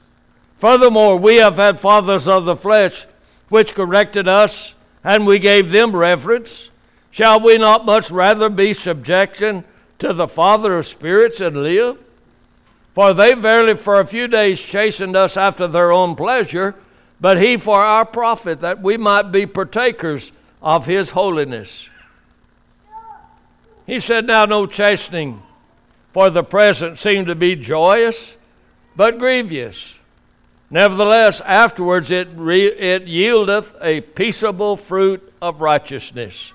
Furthermore, 0.57 1.15
we 1.15 1.37
have 1.37 1.55
had 1.55 1.79
fathers 1.79 2.27
of 2.27 2.43
the 2.43 2.57
flesh 2.57 3.05
which 3.47 3.73
corrected 3.73 4.27
us, 4.27 4.75
and 5.01 5.25
we 5.25 5.39
gave 5.39 5.71
them 5.71 5.95
reverence. 5.95 6.71
Shall 7.09 7.39
we 7.39 7.57
not 7.57 7.85
much 7.85 8.11
rather 8.11 8.49
be 8.49 8.73
subjection 8.73 9.63
to 9.99 10.11
the 10.11 10.27
Father 10.27 10.77
of 10.77 10.85
spirits 10.85 11.39
and 11.39 11.63
live? 11.63 12.03
For 12.97 13.13
they 13.13 13.35
verily 13.35 13.75
for 13.75 13.99
a 13.99 14.07
few 14.07 14.27
days 14.27 14.59
chastened 14.59 15.15
us 15.15 15.37
after 15.37 15.67
their 15.67 15.91
own 15.91 16.15
pleasure, 16.15 16.73
but 17.21 17.39
he 17.39 17.55
for 17.57 17.77
our 17.81 18.05
profit, 18.05 18.61
that 18.61 18.81
we 18.81 18.97
might 18.97 19.31
be 19.31 19.45
partakers 19.45 20.31
of 20.63 20.87
his 20.87 21.11
holiness. 21.11 21.91
He 23.85 23.99
said, 23.99 24.25
Now 24.25 24.45
no 24.45 24.65
chastening 24.65 25.43
for 26.11 26.31
the 26.31 26.43
present 26.43 26.97
seemed 26.97 27.27
to 27.27 27.35
be 27.35 27.55
joyous, 27.55 28.35
but 28.95 29.19
grievous. 29.19 29.93
Nevertheless, 30.71 31.39
afterwards 31.41 32.09
it, 32.09 32.29
re- 32.33 32.65
it 32.65 33.05
yieldeth 33.05 33.75
a 33.79 34.01
peaceable 34.01 34.75
fruit 34.75 35.31
of 35.39 35.61
righteousness 35.61 36.51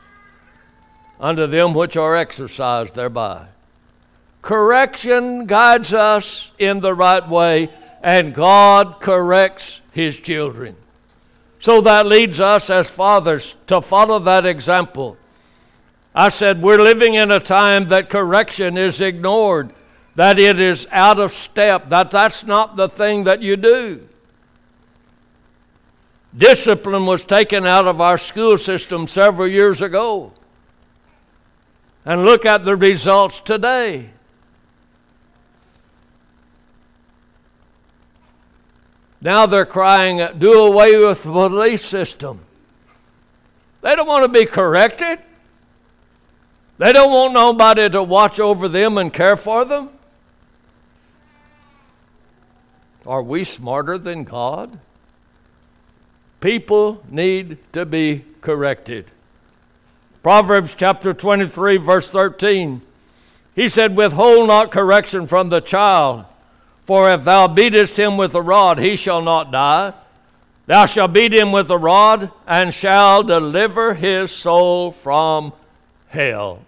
unto 1.21 1.47
them 1.47 1.73
which 1.73 1.97
are 1.97 2.17
exercised 2.17 2.97
thereby. 2.97 3.47
Correction 4.43 5.47
guides 5.47 5.95
us 5.95 6.51
in 6.59 6.81
the 6.81 6.95
right 6.95 7.27
way, 7.27 7.71
and 8.03 8.35
God 8.35 9.01
corrects 9.01 9.81
His 9.93 10.19
children. 10.19 10.77
So 11.61 11.81
that 11.83 12.07
leads 12.07 12.41
us 12.41 12.69
as 12.69 12.91
fathers 12.91 13.57
to 13.69 13.81
follow 13.81 14.19
that 14.19 14.45
example. 14.45 15.17
I 16.13 16.29
said, 16.29 16.61
we're 16.61 16.83
living 16.83 17.15
in 17.15 17.31
a 17.31 17.39
time 17.39 17.87
that 17.87 18.11
correction 18.11 18.77
is 18.77 19.01
ignored, 19.01 19.73
that 20.17 20.41
it 20.41 20.61
is 20.61 20.89
out 20.91 21.21
of 21.21 21.33
step, 21.33 21.89
that 21.91 22.11
that's 22.11 22.45
not 22.45 22.75
the 22.75 22.89
thing 22.89 23.23
that 23.25 23.43
you 23.43 23.57
do. 23.57 24.09
Discipline 26.37 27.07
was 27.07 27.25
taken 27.25 27.65
out 27.65 27.87
of 27.87 28.01
our 28.01 28.19
school 28.19 28.59
system 28.59 29.07
several 29.07 29.47
years 29.47 29.81
ago. 29.81 30.33
And 32.05 32.25
look 32.25 32.45
at 32.45 32.65
the 32.65 32.75
results 32.75 33.39
today. 33.39 34.11
Now 39.23 39.47
they're 39.47 39.65
crying, 39.65 40.21
do 40.39 40.53
away 40.65 40.97
with 40.97 41.23
the 41.23 41.31
police 41.31 41.85
system. 41.85 42.41
They 43.81 43.95
don't 43.95 44.09
want 44.09 44.25
to 44.25 44.29
be 44.29 44.47
corrected. 44.47 45.21
They 46.79 46.93
don't 46.93 47.13
want 47.13 47.33
nobody 47.33 47.89
to 47.89 48.03
watch 48.03 48.41
over 48.41 48.69
them 48.69 48.99
and 48.99 49.13
care 49.13 49.37
for 49.37 49.65
them. 49.65 49.91
Are 53.07 53.23
we 53.23 53.45
smarter 53.45 53.97
than 53.97 54.25
God? 54.25 54.81
People 56.41 57.05
need 57.09 57.59
to 57.73 57.87
be 57.87 58.25
corrected. 58.41 59.07
Proverbs 60.25 60.75
chapter 60.77 61.15
23, 61.15 61.77
verse 61.77 62.11
13. 62.11 62.83
He 63.55 63.69
said, 63.69 63.97
Withhold 63.97 64.49
not 64.49 64.73
correction 64.73 65.29
from 65.29 65.49
the 65.49 65.61
child, 65.61 66.25
for 66.85 67.11
if 67.11 67.25
thou 67.25 67.49
beatest 67.49 67.99
him 67.99 68.17
with 68.17 68.35
a 68.35 68.43
rod, 68.43 68.79
he 68.79 68.97
shall 68.97 69.23
not 69.23 69.51
die. 69.51 69.95
Thou 70.67 70.87
shalt 70.87 71.13
beat 71.13 71.33
him 71.33 71.53
with 71.53 71.71
a 71.71 71.79
rod, 71.79 72.31
and 72.47 72.73
shall 72.73 73.23
deliver 73.23 73.95
his 73.95 74.31
soul 74.31 74.91
from 74.91 75.53
hell. 76.09 76.61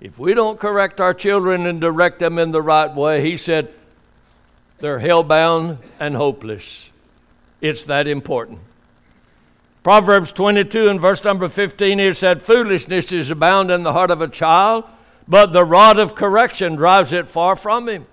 If 0.00 0.18
we 0.18 0.34
don't 0.34 0.58
correct 0.58 1.00
our 1.00 1.14
children 1.14 1.66
and 1.66 1.80
direct 1.80 2.18
them 2.18 2.38
in 2.38 2.52
the 2.52 2.62
right 2.62 2.92
way, 2.94 3.22
he 3.22 3.36
said, 3.36 3.72
they're 4.78 4.98
hell-bound 4.98 5.78
and 5.98 6.14
hopeless. 6.14 6.90
It's 7.60 7.84
that 7.86 8.06
important. 8.06 8.58
Proverbs 9.82 10.32
22 10.32 10.88
and 10.88 11.00
verse 11.00 11.24
number 11.24 11.48
15, 11.48 11.98
he 11.98 12.12
said, 12.12 12.42
Foolishness 12.42 13.12
is 13.12 13.30
abound 13.30 13.70
in 13.70 13.82
the 13.82 13.92
heart 13.92 14.10
of 14.10 14.20
a 14.20 14.28
child, 14.28 14.84
but 15.28 15.52
the 15.52 15.64
rod 15.64 15.98
of 15.98 16.14
correction 16.14 16.74
drives 16.74 17.12
it 17.12 17.28
far 17.28 17.56
from 17.56 17.88
him. 17.88 18.06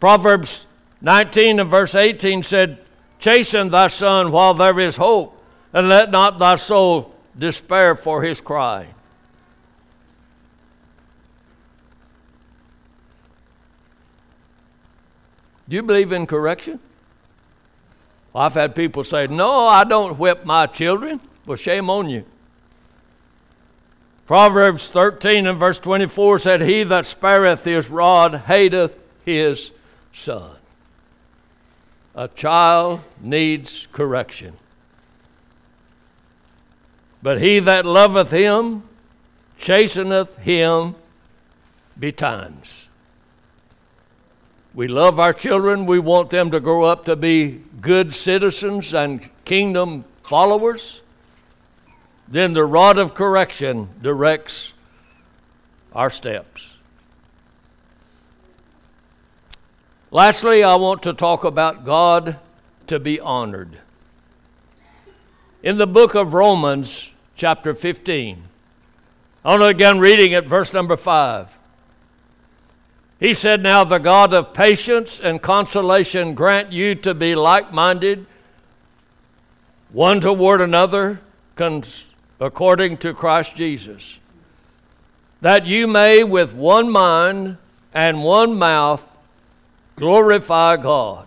Proverbs 0.00 0.66
19 1.00 1.60
and 1.60 1.70
verse 1.70 1.94
18 1.94 2.42
said, 2.42 2.78
Chasten 3.18 3.70
thy 3.70 3.88
son 3.88 4.30
while 4.30 4.54
there 4.54 4.78
is 4.78 4.96
hope, 4.96 5.42
and 5.72 5.88
let 5.88 6.10
not 6.10 6.38
thy 6.38 6.56
soul 6.56 7.14
despair 7.36 7.96
for 7.96 8.22
his 8.22 8.40
cry. 8.40 8.88
Do 15.68 15.76
you 15.76 15.82
believe 15.82 16.12
in 16.12 16.26
correction? 16.26 16.80
Well, 18.32 18.44
I've 18.44 18.54
had 18.54 18.74
people 18.74 19.04
say, 19.04 19.26
No, 19.26 19.66
I 19.66 19.84
don't 19.84 20.18
whip 20.18 20.44
my 20.44 20.66
children. 20.66 21.20
Well, 21.44 21.56
shame 21.56 21.90
on 21.90 22.08
you. 22.08 22.24
Proverbs 24.26 24.88
13 24.88 25.46
and 25.46 25.58
verse 25.58 25.78
24 25.78 26.38
said, 26.38 26.62
He 26.62 26.82
that 26.84 27.06
spareth 27.06 27.64
his 27.64 27.90
rod 27.90 28.34
hateth 28.46 29.02
his 29.24 29.72
son. 30.18 30.56
A 32.14 32.28
child 32.28 33.00
needs 33.20 33.86
correction. 33.92 34.56
But 37.22 37.40
he 37.40 37.58
that 37.60 37.86
loveth 37.86 38.30
him 38.30 38.82
chasteneth 39.58 40.36
him 40.38 40.94
betimes. 41.98 42.88
We 44.74 44.88
love 44.88 45.18
our 45.18 45.32
children. 45.32 45.86
We 45.86 45.98
want 45.98 46.30
them 46.30 46.50
to 46.50 46.60
grow 46.60 46.84
up 46.84 47.04
to 47.06 47.16
be 47.16 47.62
good 47.80 48.14
citizens 48.14 48.94
and 48.94 49.28
kingdom 49.44 50.04
followers. 50.22 51.00
Then 52.28 52.52
the 52.52 52.64
rod 52.64 52.98
of 52.98 53.14
correction 53.14 53.88
directs 54.02 54.74
our 55.92 56.10
steps. 56.10 56.77
Lastly, 60.10 60.62
I 60.62 60.74
want 60.76 61.02
to 61.02 61.12
talk 61.12 61.44
about 61.44 61.84
God 61.84 62.38
to 62.86 62.98
be 62.98 63.20
honored. 63.20 63.78
In 65.62 65.76
the 65.76 65.86
book 65.86 66.14
of 66.14 66.32
Romans, 66.32 67.10
chapter 67.36 67.74
15, 67.74 68.44
I 69.44 69.48
want 69.50 69.62
to 69.62 69.66
again 69.66 69.98
reading 69.98 70.32
at 70.32 70.46
verse 70.46 70.72
number 70.72 70.96
5. 70.96 71.58
He 73.20 73.34
said, 73.34 73.62
Now 73.62 73.84
the 73.84 73.98
God 73.98 74.32
of 74.32 74.54
patience 74.54 75.20
and 75.20 75.42
consolation 75.42 76.34
grant 76.34 76.72
you 76.72 76.94
to 76.94 77.12
be 77.12 77.34
like 77.34 77.70
minded, 77.70 78.24
one 79.92 80.20
toward 80.20 80.62
another, 80.62 81.20
according 82.40 82.96
to 82.98 83.12
Christ 83.12 83.56
Jesus, 83.56 84.18
that 85.42 85.66
you 85.66 85.86
may 85.86 86.24
with 86.24 86.54
one 86.54 86.88
mind 86.88 87.58
and 87.92 88.24
one 88.24 88.58
mouth 88.58 89.04
glorify 89.98 90.76
God, 90.76 91.26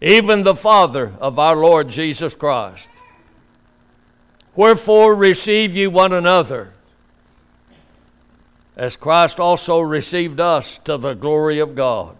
even 0.00 0.42
the 0.42 0.54
Father 0.54 1.12
of 1.20 1.38
our 1.38 1.56
Lord 1.56 1.88
Jesus 1.88 2.34
Christ. 2.34 2.88
Wherefore 4.54 5.14
receive 5.14 5.76
ye 5.76 5.86
one 5.86 6.12
another 6.12 6.72
as 8.76 8.96
Christ 8.96 9.38
also 9.38 9.80
received 9.80 10.40
us 10.40 10.78
to 10.78 10.96
the 10.96 11.14
glory 11.14 11.58
of 11.58 11.74
God. 11.74 12.16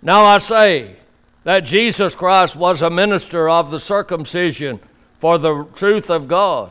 Now 0.00 0.24
I 0.24 0.38
say 0.38 0.96
that 1.44 1.60
Jesus 1.60 2.14
Christ 2.14 2.56
was 2.56 2.82
a 2.82 2.90
minister 2.90 3.48
of 3.48 3.70
the 3.70 3.80
circumcision 3.80 4.80
for 5.18 5.38
the 5.38 5.64
truth 5.74 6.10
of 6.10 6.28
God, 6.28 6.70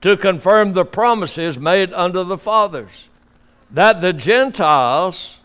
to 0.00 0.16
confirm 0.16 0.72
the 0.72 0.84
promises 0.84 1.58
made 1.58 1.92
unto 1.92 2.24
the 2.24 2.38
fathers, 2.38 3.08
that 3.70 4.00
the 4.00 4.12
Gentiles 4.12 5.38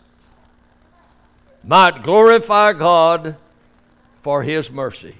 might 1.64 2.02
glorify 2.02 2.72
God 2.72 3.36
for 4.22 4.42
his 4.42 4.70
mercy. 4.70 5.16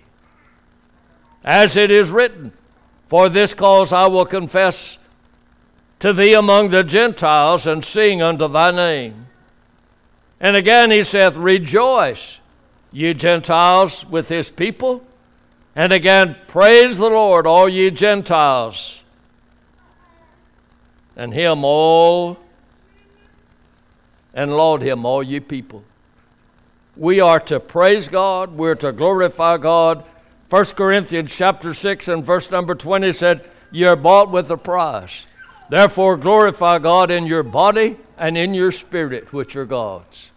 As 1.44 1.76
it 1.76 1.90
is 1.90 2.10
written, 2.10 2.52
For 3.08 3.28
this 3.28 3.54
cause 3.54 3.92
I 3.92 4.06
will 4.06 4.26
confess 4.26 4.98
to 6.00 6.12
thee 6.12 6.34
among 6.34 6.70
the 6.70 6.84
Gentiles 6.84 7.66
and 7.66 7.84
sing 7.84 8.22
unto 8.22 8.48
thy 8.48 8.70
name. 8.70 9.26
And 10.40 10.56
again 10.56 10.90
he 10.90 11.02
saith, 11.02 11.36
Rejoice, 11.36 12.38
ye 12.92 13.14
Gentiles, 13.14 14.04
with 14.06 14.28
his 14.28 14.50
people. 14.50 15.04
And 15.74 15.92
again, 15.92 16.36
praise 16.46 16.98
the 16.98 17.08
Lord, 17.08 17.46
all 17.46 17.68
ye 17.68 17.90
Gentiles, 17.90 19.00
and 21.16 21.32
him 21.32 21.64
all, 21.64 22.38
and 24.34 24.56
laud 24.56 24.82
him, 24.82 25.04
all 25.04 25.22
ye 25.22 25.40
people. 25.40 25.84
We 26.98 27.20
are 27.20 27.38
to 27.40 27.60
praise 27.60 28.08
God, 28.08 28.56
we're 28.56 28.74
to 28.74 28.90
glorify 28.90 29.56
God. 29.58 30.04
1 30.50 30.64
Corinthians 30.64 31.34
chapter 31.34 31.72
6 31.72 32.08
and 32.08 32.24
verse 32.24 32.50
number 32.50 32.74
20 32.74 33.12
said, 33.12 33.48
You're 33.70 33.94
bought 33.94 34.32
with 34.32 34.50
a 34.50 34.56
price. 34.56 35.24
Therefore, 35.70 36.16
glorify 36.16 36.80
God 36.80 37.12
in 37.12 37.26
your 37.26 37.44
body 37.44 37.98
and 38.16 38.36
in 38.36 38.52
your 38.52 38.72
spirit, 38.72 39.32
which 39.32 39.54
are 39.54 39.64
God's. 39.64 40.30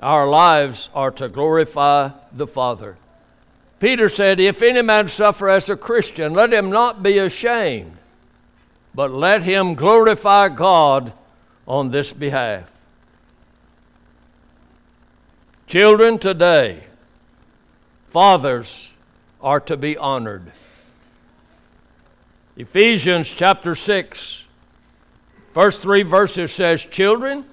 Our 0.00 0.28
lives 0.28 0.90
are 0.94 1.10
to 1.10 1.28
glorify 1.28 2.10
the 2.30 2.46
Father. 2.46 2.96
Peter 3.80 4.08
said, 4.08 4.38
If 4.38 4.62
any 4.62 4.82
man 4.82 5.08
suffer 5.08 5.48
as 5.48 5.68
a 5.68 5.76
Christian, 5.76 6.34
let 6.34 6.52
him 6.52 6.70
not 6.70 7.02
be 7.02 7.18
ashamed, 7.18 7.96
but 8.94 9.10
let 9.10 9.42
him 9.42 9.74
glorify 9.74 10.48
God 10.50 11.12
on 11.66 11.90
this 11.90 12.12
behalf. 12.12 12.71
Children 15.72 16.18
today, 16.18 16.82
fathers 18.10 18.92
are 19.40 19.58
to 19.60 19.74
be 19.74 19.96
honored. 19.96 20.52
Ephesians 22.58 23.34
chapter 23.34 23.74
6, 23.74 24.44
first 25.54 25.80
three 25.80 26.02
verses 26.02 26.52
says, 26.52 26.84
Children, 26.84 27.46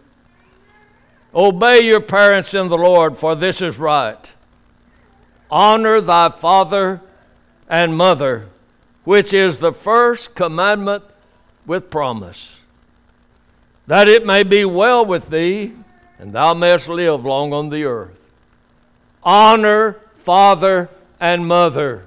obey 1.34 1.79
your 1.79 2.01
parents 2.01 2.53
in 2.53 2.67
the 2.67 2.77
Lord, 2.77 3.17
for 3.17 3.36
this 3.36 3.62
is 3.62 3.79
right. 3.79 4.34
Honor 5.49 6.01
thy 6.01 6.27
father 6.27 6.99
and 7.69 7.95
mother, 7.95 8.49
which 9.05 9.34
is 9.34 9.60
the 9.60 9.71
first 9.71 10.36
commandment 10.36 11.05
with 11.65 11.89
promise, 11.89 12.60
that 13.88 14.10
it 14.10 14.25
may 14.25 14.43
be 14.43 14.65
well 14.65 15.05
with 15.05 15.29
thee, 15.29 15.71
and 16.19 16.34
thou 16.34 16.53
mayest 16.53 16.89
live 16.89 17.25
long 17.25 17.53
on 17.53 17.69
the 17.69 17.86
earth. 17.86 18.19
Honor 19.23 19.93
father 20.17 20.89
and 21.19 21.47
mother. 21.47 22.05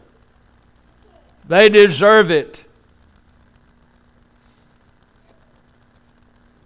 They 1.49 1.69
deserve 1.69 2.31
it. 2.31 2.65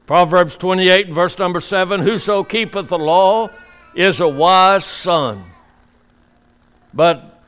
Proverbs 0.07 0.57
28, 0.57 1.09
verse 1.09 1.39
number 1.39 1.61
7 1.61 2.01
Whoso 2.03 2.45
keepeth 2.45 2.89
the 2.89 2.99
law 2.99 3.51
is 3.95 4.21
a 4.21 4.29
wise 4.29 4.85
son. 4.85 5.45
But 6.93 7.41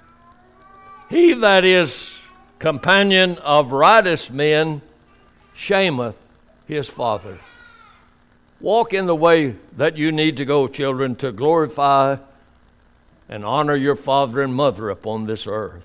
he 1.08 1.34
that 1.34 1.64
is 1.64 2.18
companion 2.58 3.38
of 3.38 3.72
righteous 3.72 4.30
men 4.30 4.82
shameth 5.54 6.16
his 6.66 6.88
father. 6.88 7.38
Walk 8.60 8.92
in 8.92 9.06
the 9.06 9.14
way 9.14 9.56
that 9.76 9.96
you 9.96 10.10
need 10.10 10.36
to 10.38 10.44
go, 10.44 10.66
children, 10.66 11.14
to 11.16 11.30
glorify 11.30 12.16
and 13.28 13.44
honor 13.44 13.76
your 13.76 13.94
father 13.94 14.42
and 14.42 14.54
mother 14.54 14.90
upon 14.90 15.26
this 15.26 15.46
earth. 15.46 15.84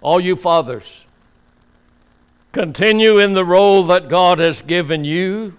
All 0.00 0.20
you 0.20 0.36
fathers, 0.36 1.04
continue 2.52 3.18
in 3.18 3.32
the 3.32 3.44
role 3.44 3.82
that 3.84 4.08
God 4.08 4.38
has 4.38 4.62
given 4.62 5.04
you. 5.04 5.56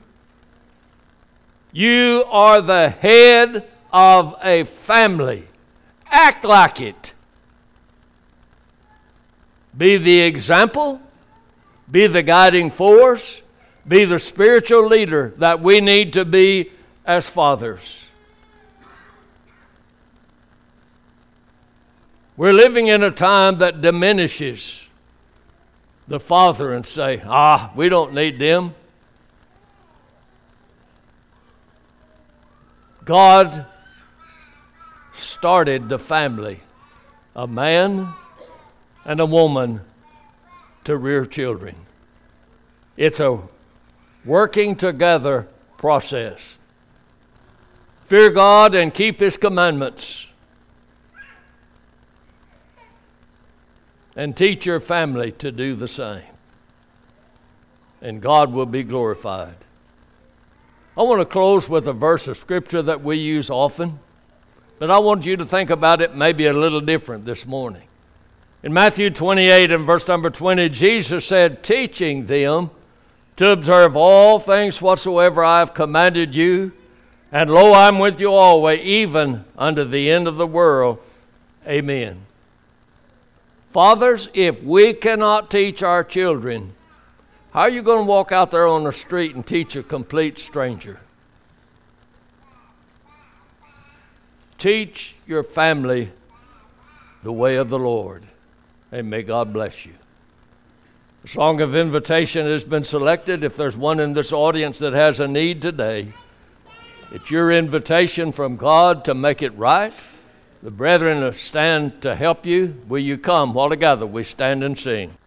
You 1.73 2.23
are 2.29 2.61
the 2.61 2.89
head 2.89 3.67
of 3.91 4.35
a 4.41 4.63
family. 4.63 5.47
Act 6.07 6.45
like 6.45 6.79
it. 6.79 7.13
Be 9.77 9.97
the 9.97 10.21
example, 10.21 11.01
be 11.91 12.07
the 12.07 12.23
guiding 12.23 12.71
force, 12.71 13.41
be 13.89 14.06
the 14.06 14.19
spiritual 14.19 14.86
leader 14.86 15.34
that 15.38 15.62
we 15.62 15.82
need 15.82 16.13
to 16.13 16.23
be 16.23 16.71
as 17.06 17.28
fathers. 17.28 18.04
We're 22.38 22.54
living 22.54 22.86
in 22.86 23.02
a 23.04 23.10
time 23.10 23.58
that 23.58 23.82
diminishes 23.82 24.84
the 26.08 26.19
father 26.19 26.71
and 26.71 26.86
say, 26.86 27.21
ah, 27.25 27.71
we 27.75 27.89
don't 27.89 28.13
need 28.13 28.38
them. 28.38 28.75
God 33.04 33.65
started 35.15 35.89
the 35.89 35.97
family, 35.97 36.62
a 37.36 37.47
man 37.47 38.13
and 39.04 39.19
a 39.19 39.25
woman 39.25 39.82
to 40.84 40.95
rear 40.95 41.25
children. 41.25 41.75
It's 42.95 43.19
a 43.19 43.39
working 44.25 44.75
together 44.75 45.47
process. 45.77 46.58
Fear 48.05 48.32
God 48.32 48.75
and 48.75 48.93
keep 48.93 49.19
His 49.19 49.38
commandments. 49.38 50.27
And 54.15 54.36
teach 54.36 54.65
your 54.65 54.79
family 54.79 55.32
to 55.34 55.51
do 55.51 55.75
the 55.75 55.88
same. 55.88 56.23
And 58.01 58.21
God 58.21 58.51
will 58.51 58.65
be 58.65 58.84
glorified. 58.84 59.55
I 60.97 61.03
want 61.03 61.21
to 61.21 61.25
close 61.25 61.69
with 61.69 61.88
a 61.88 61.93
verse 61.93 62.27
of 62.27 62.38
Scripture 62.38 62.82
that 62.82 63.01
we 63.01 63.15
use 63.17 63.49
often, 63.49 63.99
but 64.79 64.91
I 64.91 64.99
want 64.99 65.25
you 65.25 65.38
to 65.38 65.45
think 65.45 65.69
about 65.69 66.01
it 66.01 66.15
maybe 66.15 66.45
a 66.45 66.51
little 66.51 66.82
different 66.82 67.25
this 67.25 67.45
morning. 67.45 67.84
In 68.63 68.73
Matthew 68.73 69.10
28 69.10 69.71
and 69.71 69.86
verse 69.86 70.05
number 70.10 70.29
20, 70.29 70.67
Jesus 70.67 71.25
said, 71.25 71.63
teaching 71.63 72.25
them 72.25 72.71
to 73.39 73.52
observe 73.52 73.95
all 73.95 74.38
things 74.38 74.82
whatsoever 74.82 75.45
I 75.45 75.60
have 75.60 75.73
commanded 75.73 76.36
you. 76.36 76.73
And 77.32 77.49
lo, 77.49 77.73
I'm 77.73 77.97
with 77.97 78.19
you 78.19 78.34
always, 78.34 78.82
even 78.82 79.45
unto 79.58 79.86
the 79.86 80.12
end 80.12 80.28
of 80.28 80.36
the 80.36 80.45
world. 80.45 80.99
Amen. 81.65 82.25
Fathers, 83.71 84.28
if 84.34 84.62
we 84.62 84.93
cannot 84.93 85.49
teach 85.49 85.82
our 85.82 86.04
children, 86.04 86.73
how 87.54 87.62
are 87.62 87.69
you 87.69 87.82
going 87.82 87.99
to 87.99 88.04
walk 88.04 88.34
out 88.34 88.52
there 88.52 88.67
on 88.67 88.84
the 88.84 88.91
street 88.91 89.34
and 89.36 89.47
teach 89.47 89.73
a 89.78 89.84
complete 89.84 90.38
stranger? 90.38 90.99
Teach 94.58 95.15
your 95.25 95.43
family 95.43 96.12
the 97.23 97.32
way 97.32 97.56
of 97.56 97.69
the 97.69 97.80
Lord, 97.80 98.23
and 98.91 99.10
may 99.10 99.23
God 99.23 99.54
bless 99.54 99.86
you. 99.86 99.93
The 101.21 101.27
song 101.27 101.60
of 101.60 101.75
invitation 101.75 102.45
has 102.47 102.63
been 102.63 102.86
selected. 102.86 103.43
If 103.43 103.58
there's 103.58 103.75
one 103.75 103.99
in 103.99 104.13
this 104.13 104.32
audience 104.32 104.79
that 104.79 104.93
has 104.93 105.19
a 105.19 105.27
need 105.27 105.62
today, 105.62 106.13
it's 107.12 107.29
your 107.29 107.51
invitation 107.51 108.32
from 108.32 108.55
God 108.55 109.03
to 109.03 109.13
make 109.13 109.41
it 109.41 109.55
right. 109.58 109.93
The 110.63 110.71
brethren 110.71 111.34
stand 111.34 112.01
to 112.03 112.15
help 112.15 112.45
you. 112.45 112.82
Will 112.88 113.03
you 113.03 113.17
come 113.17 113.53
while 113.53 113.67
together 113.67 114.08
we 114.08 114.23
stand 114.23 114.63
and 114.63 114.79
sing? 114.79 115.18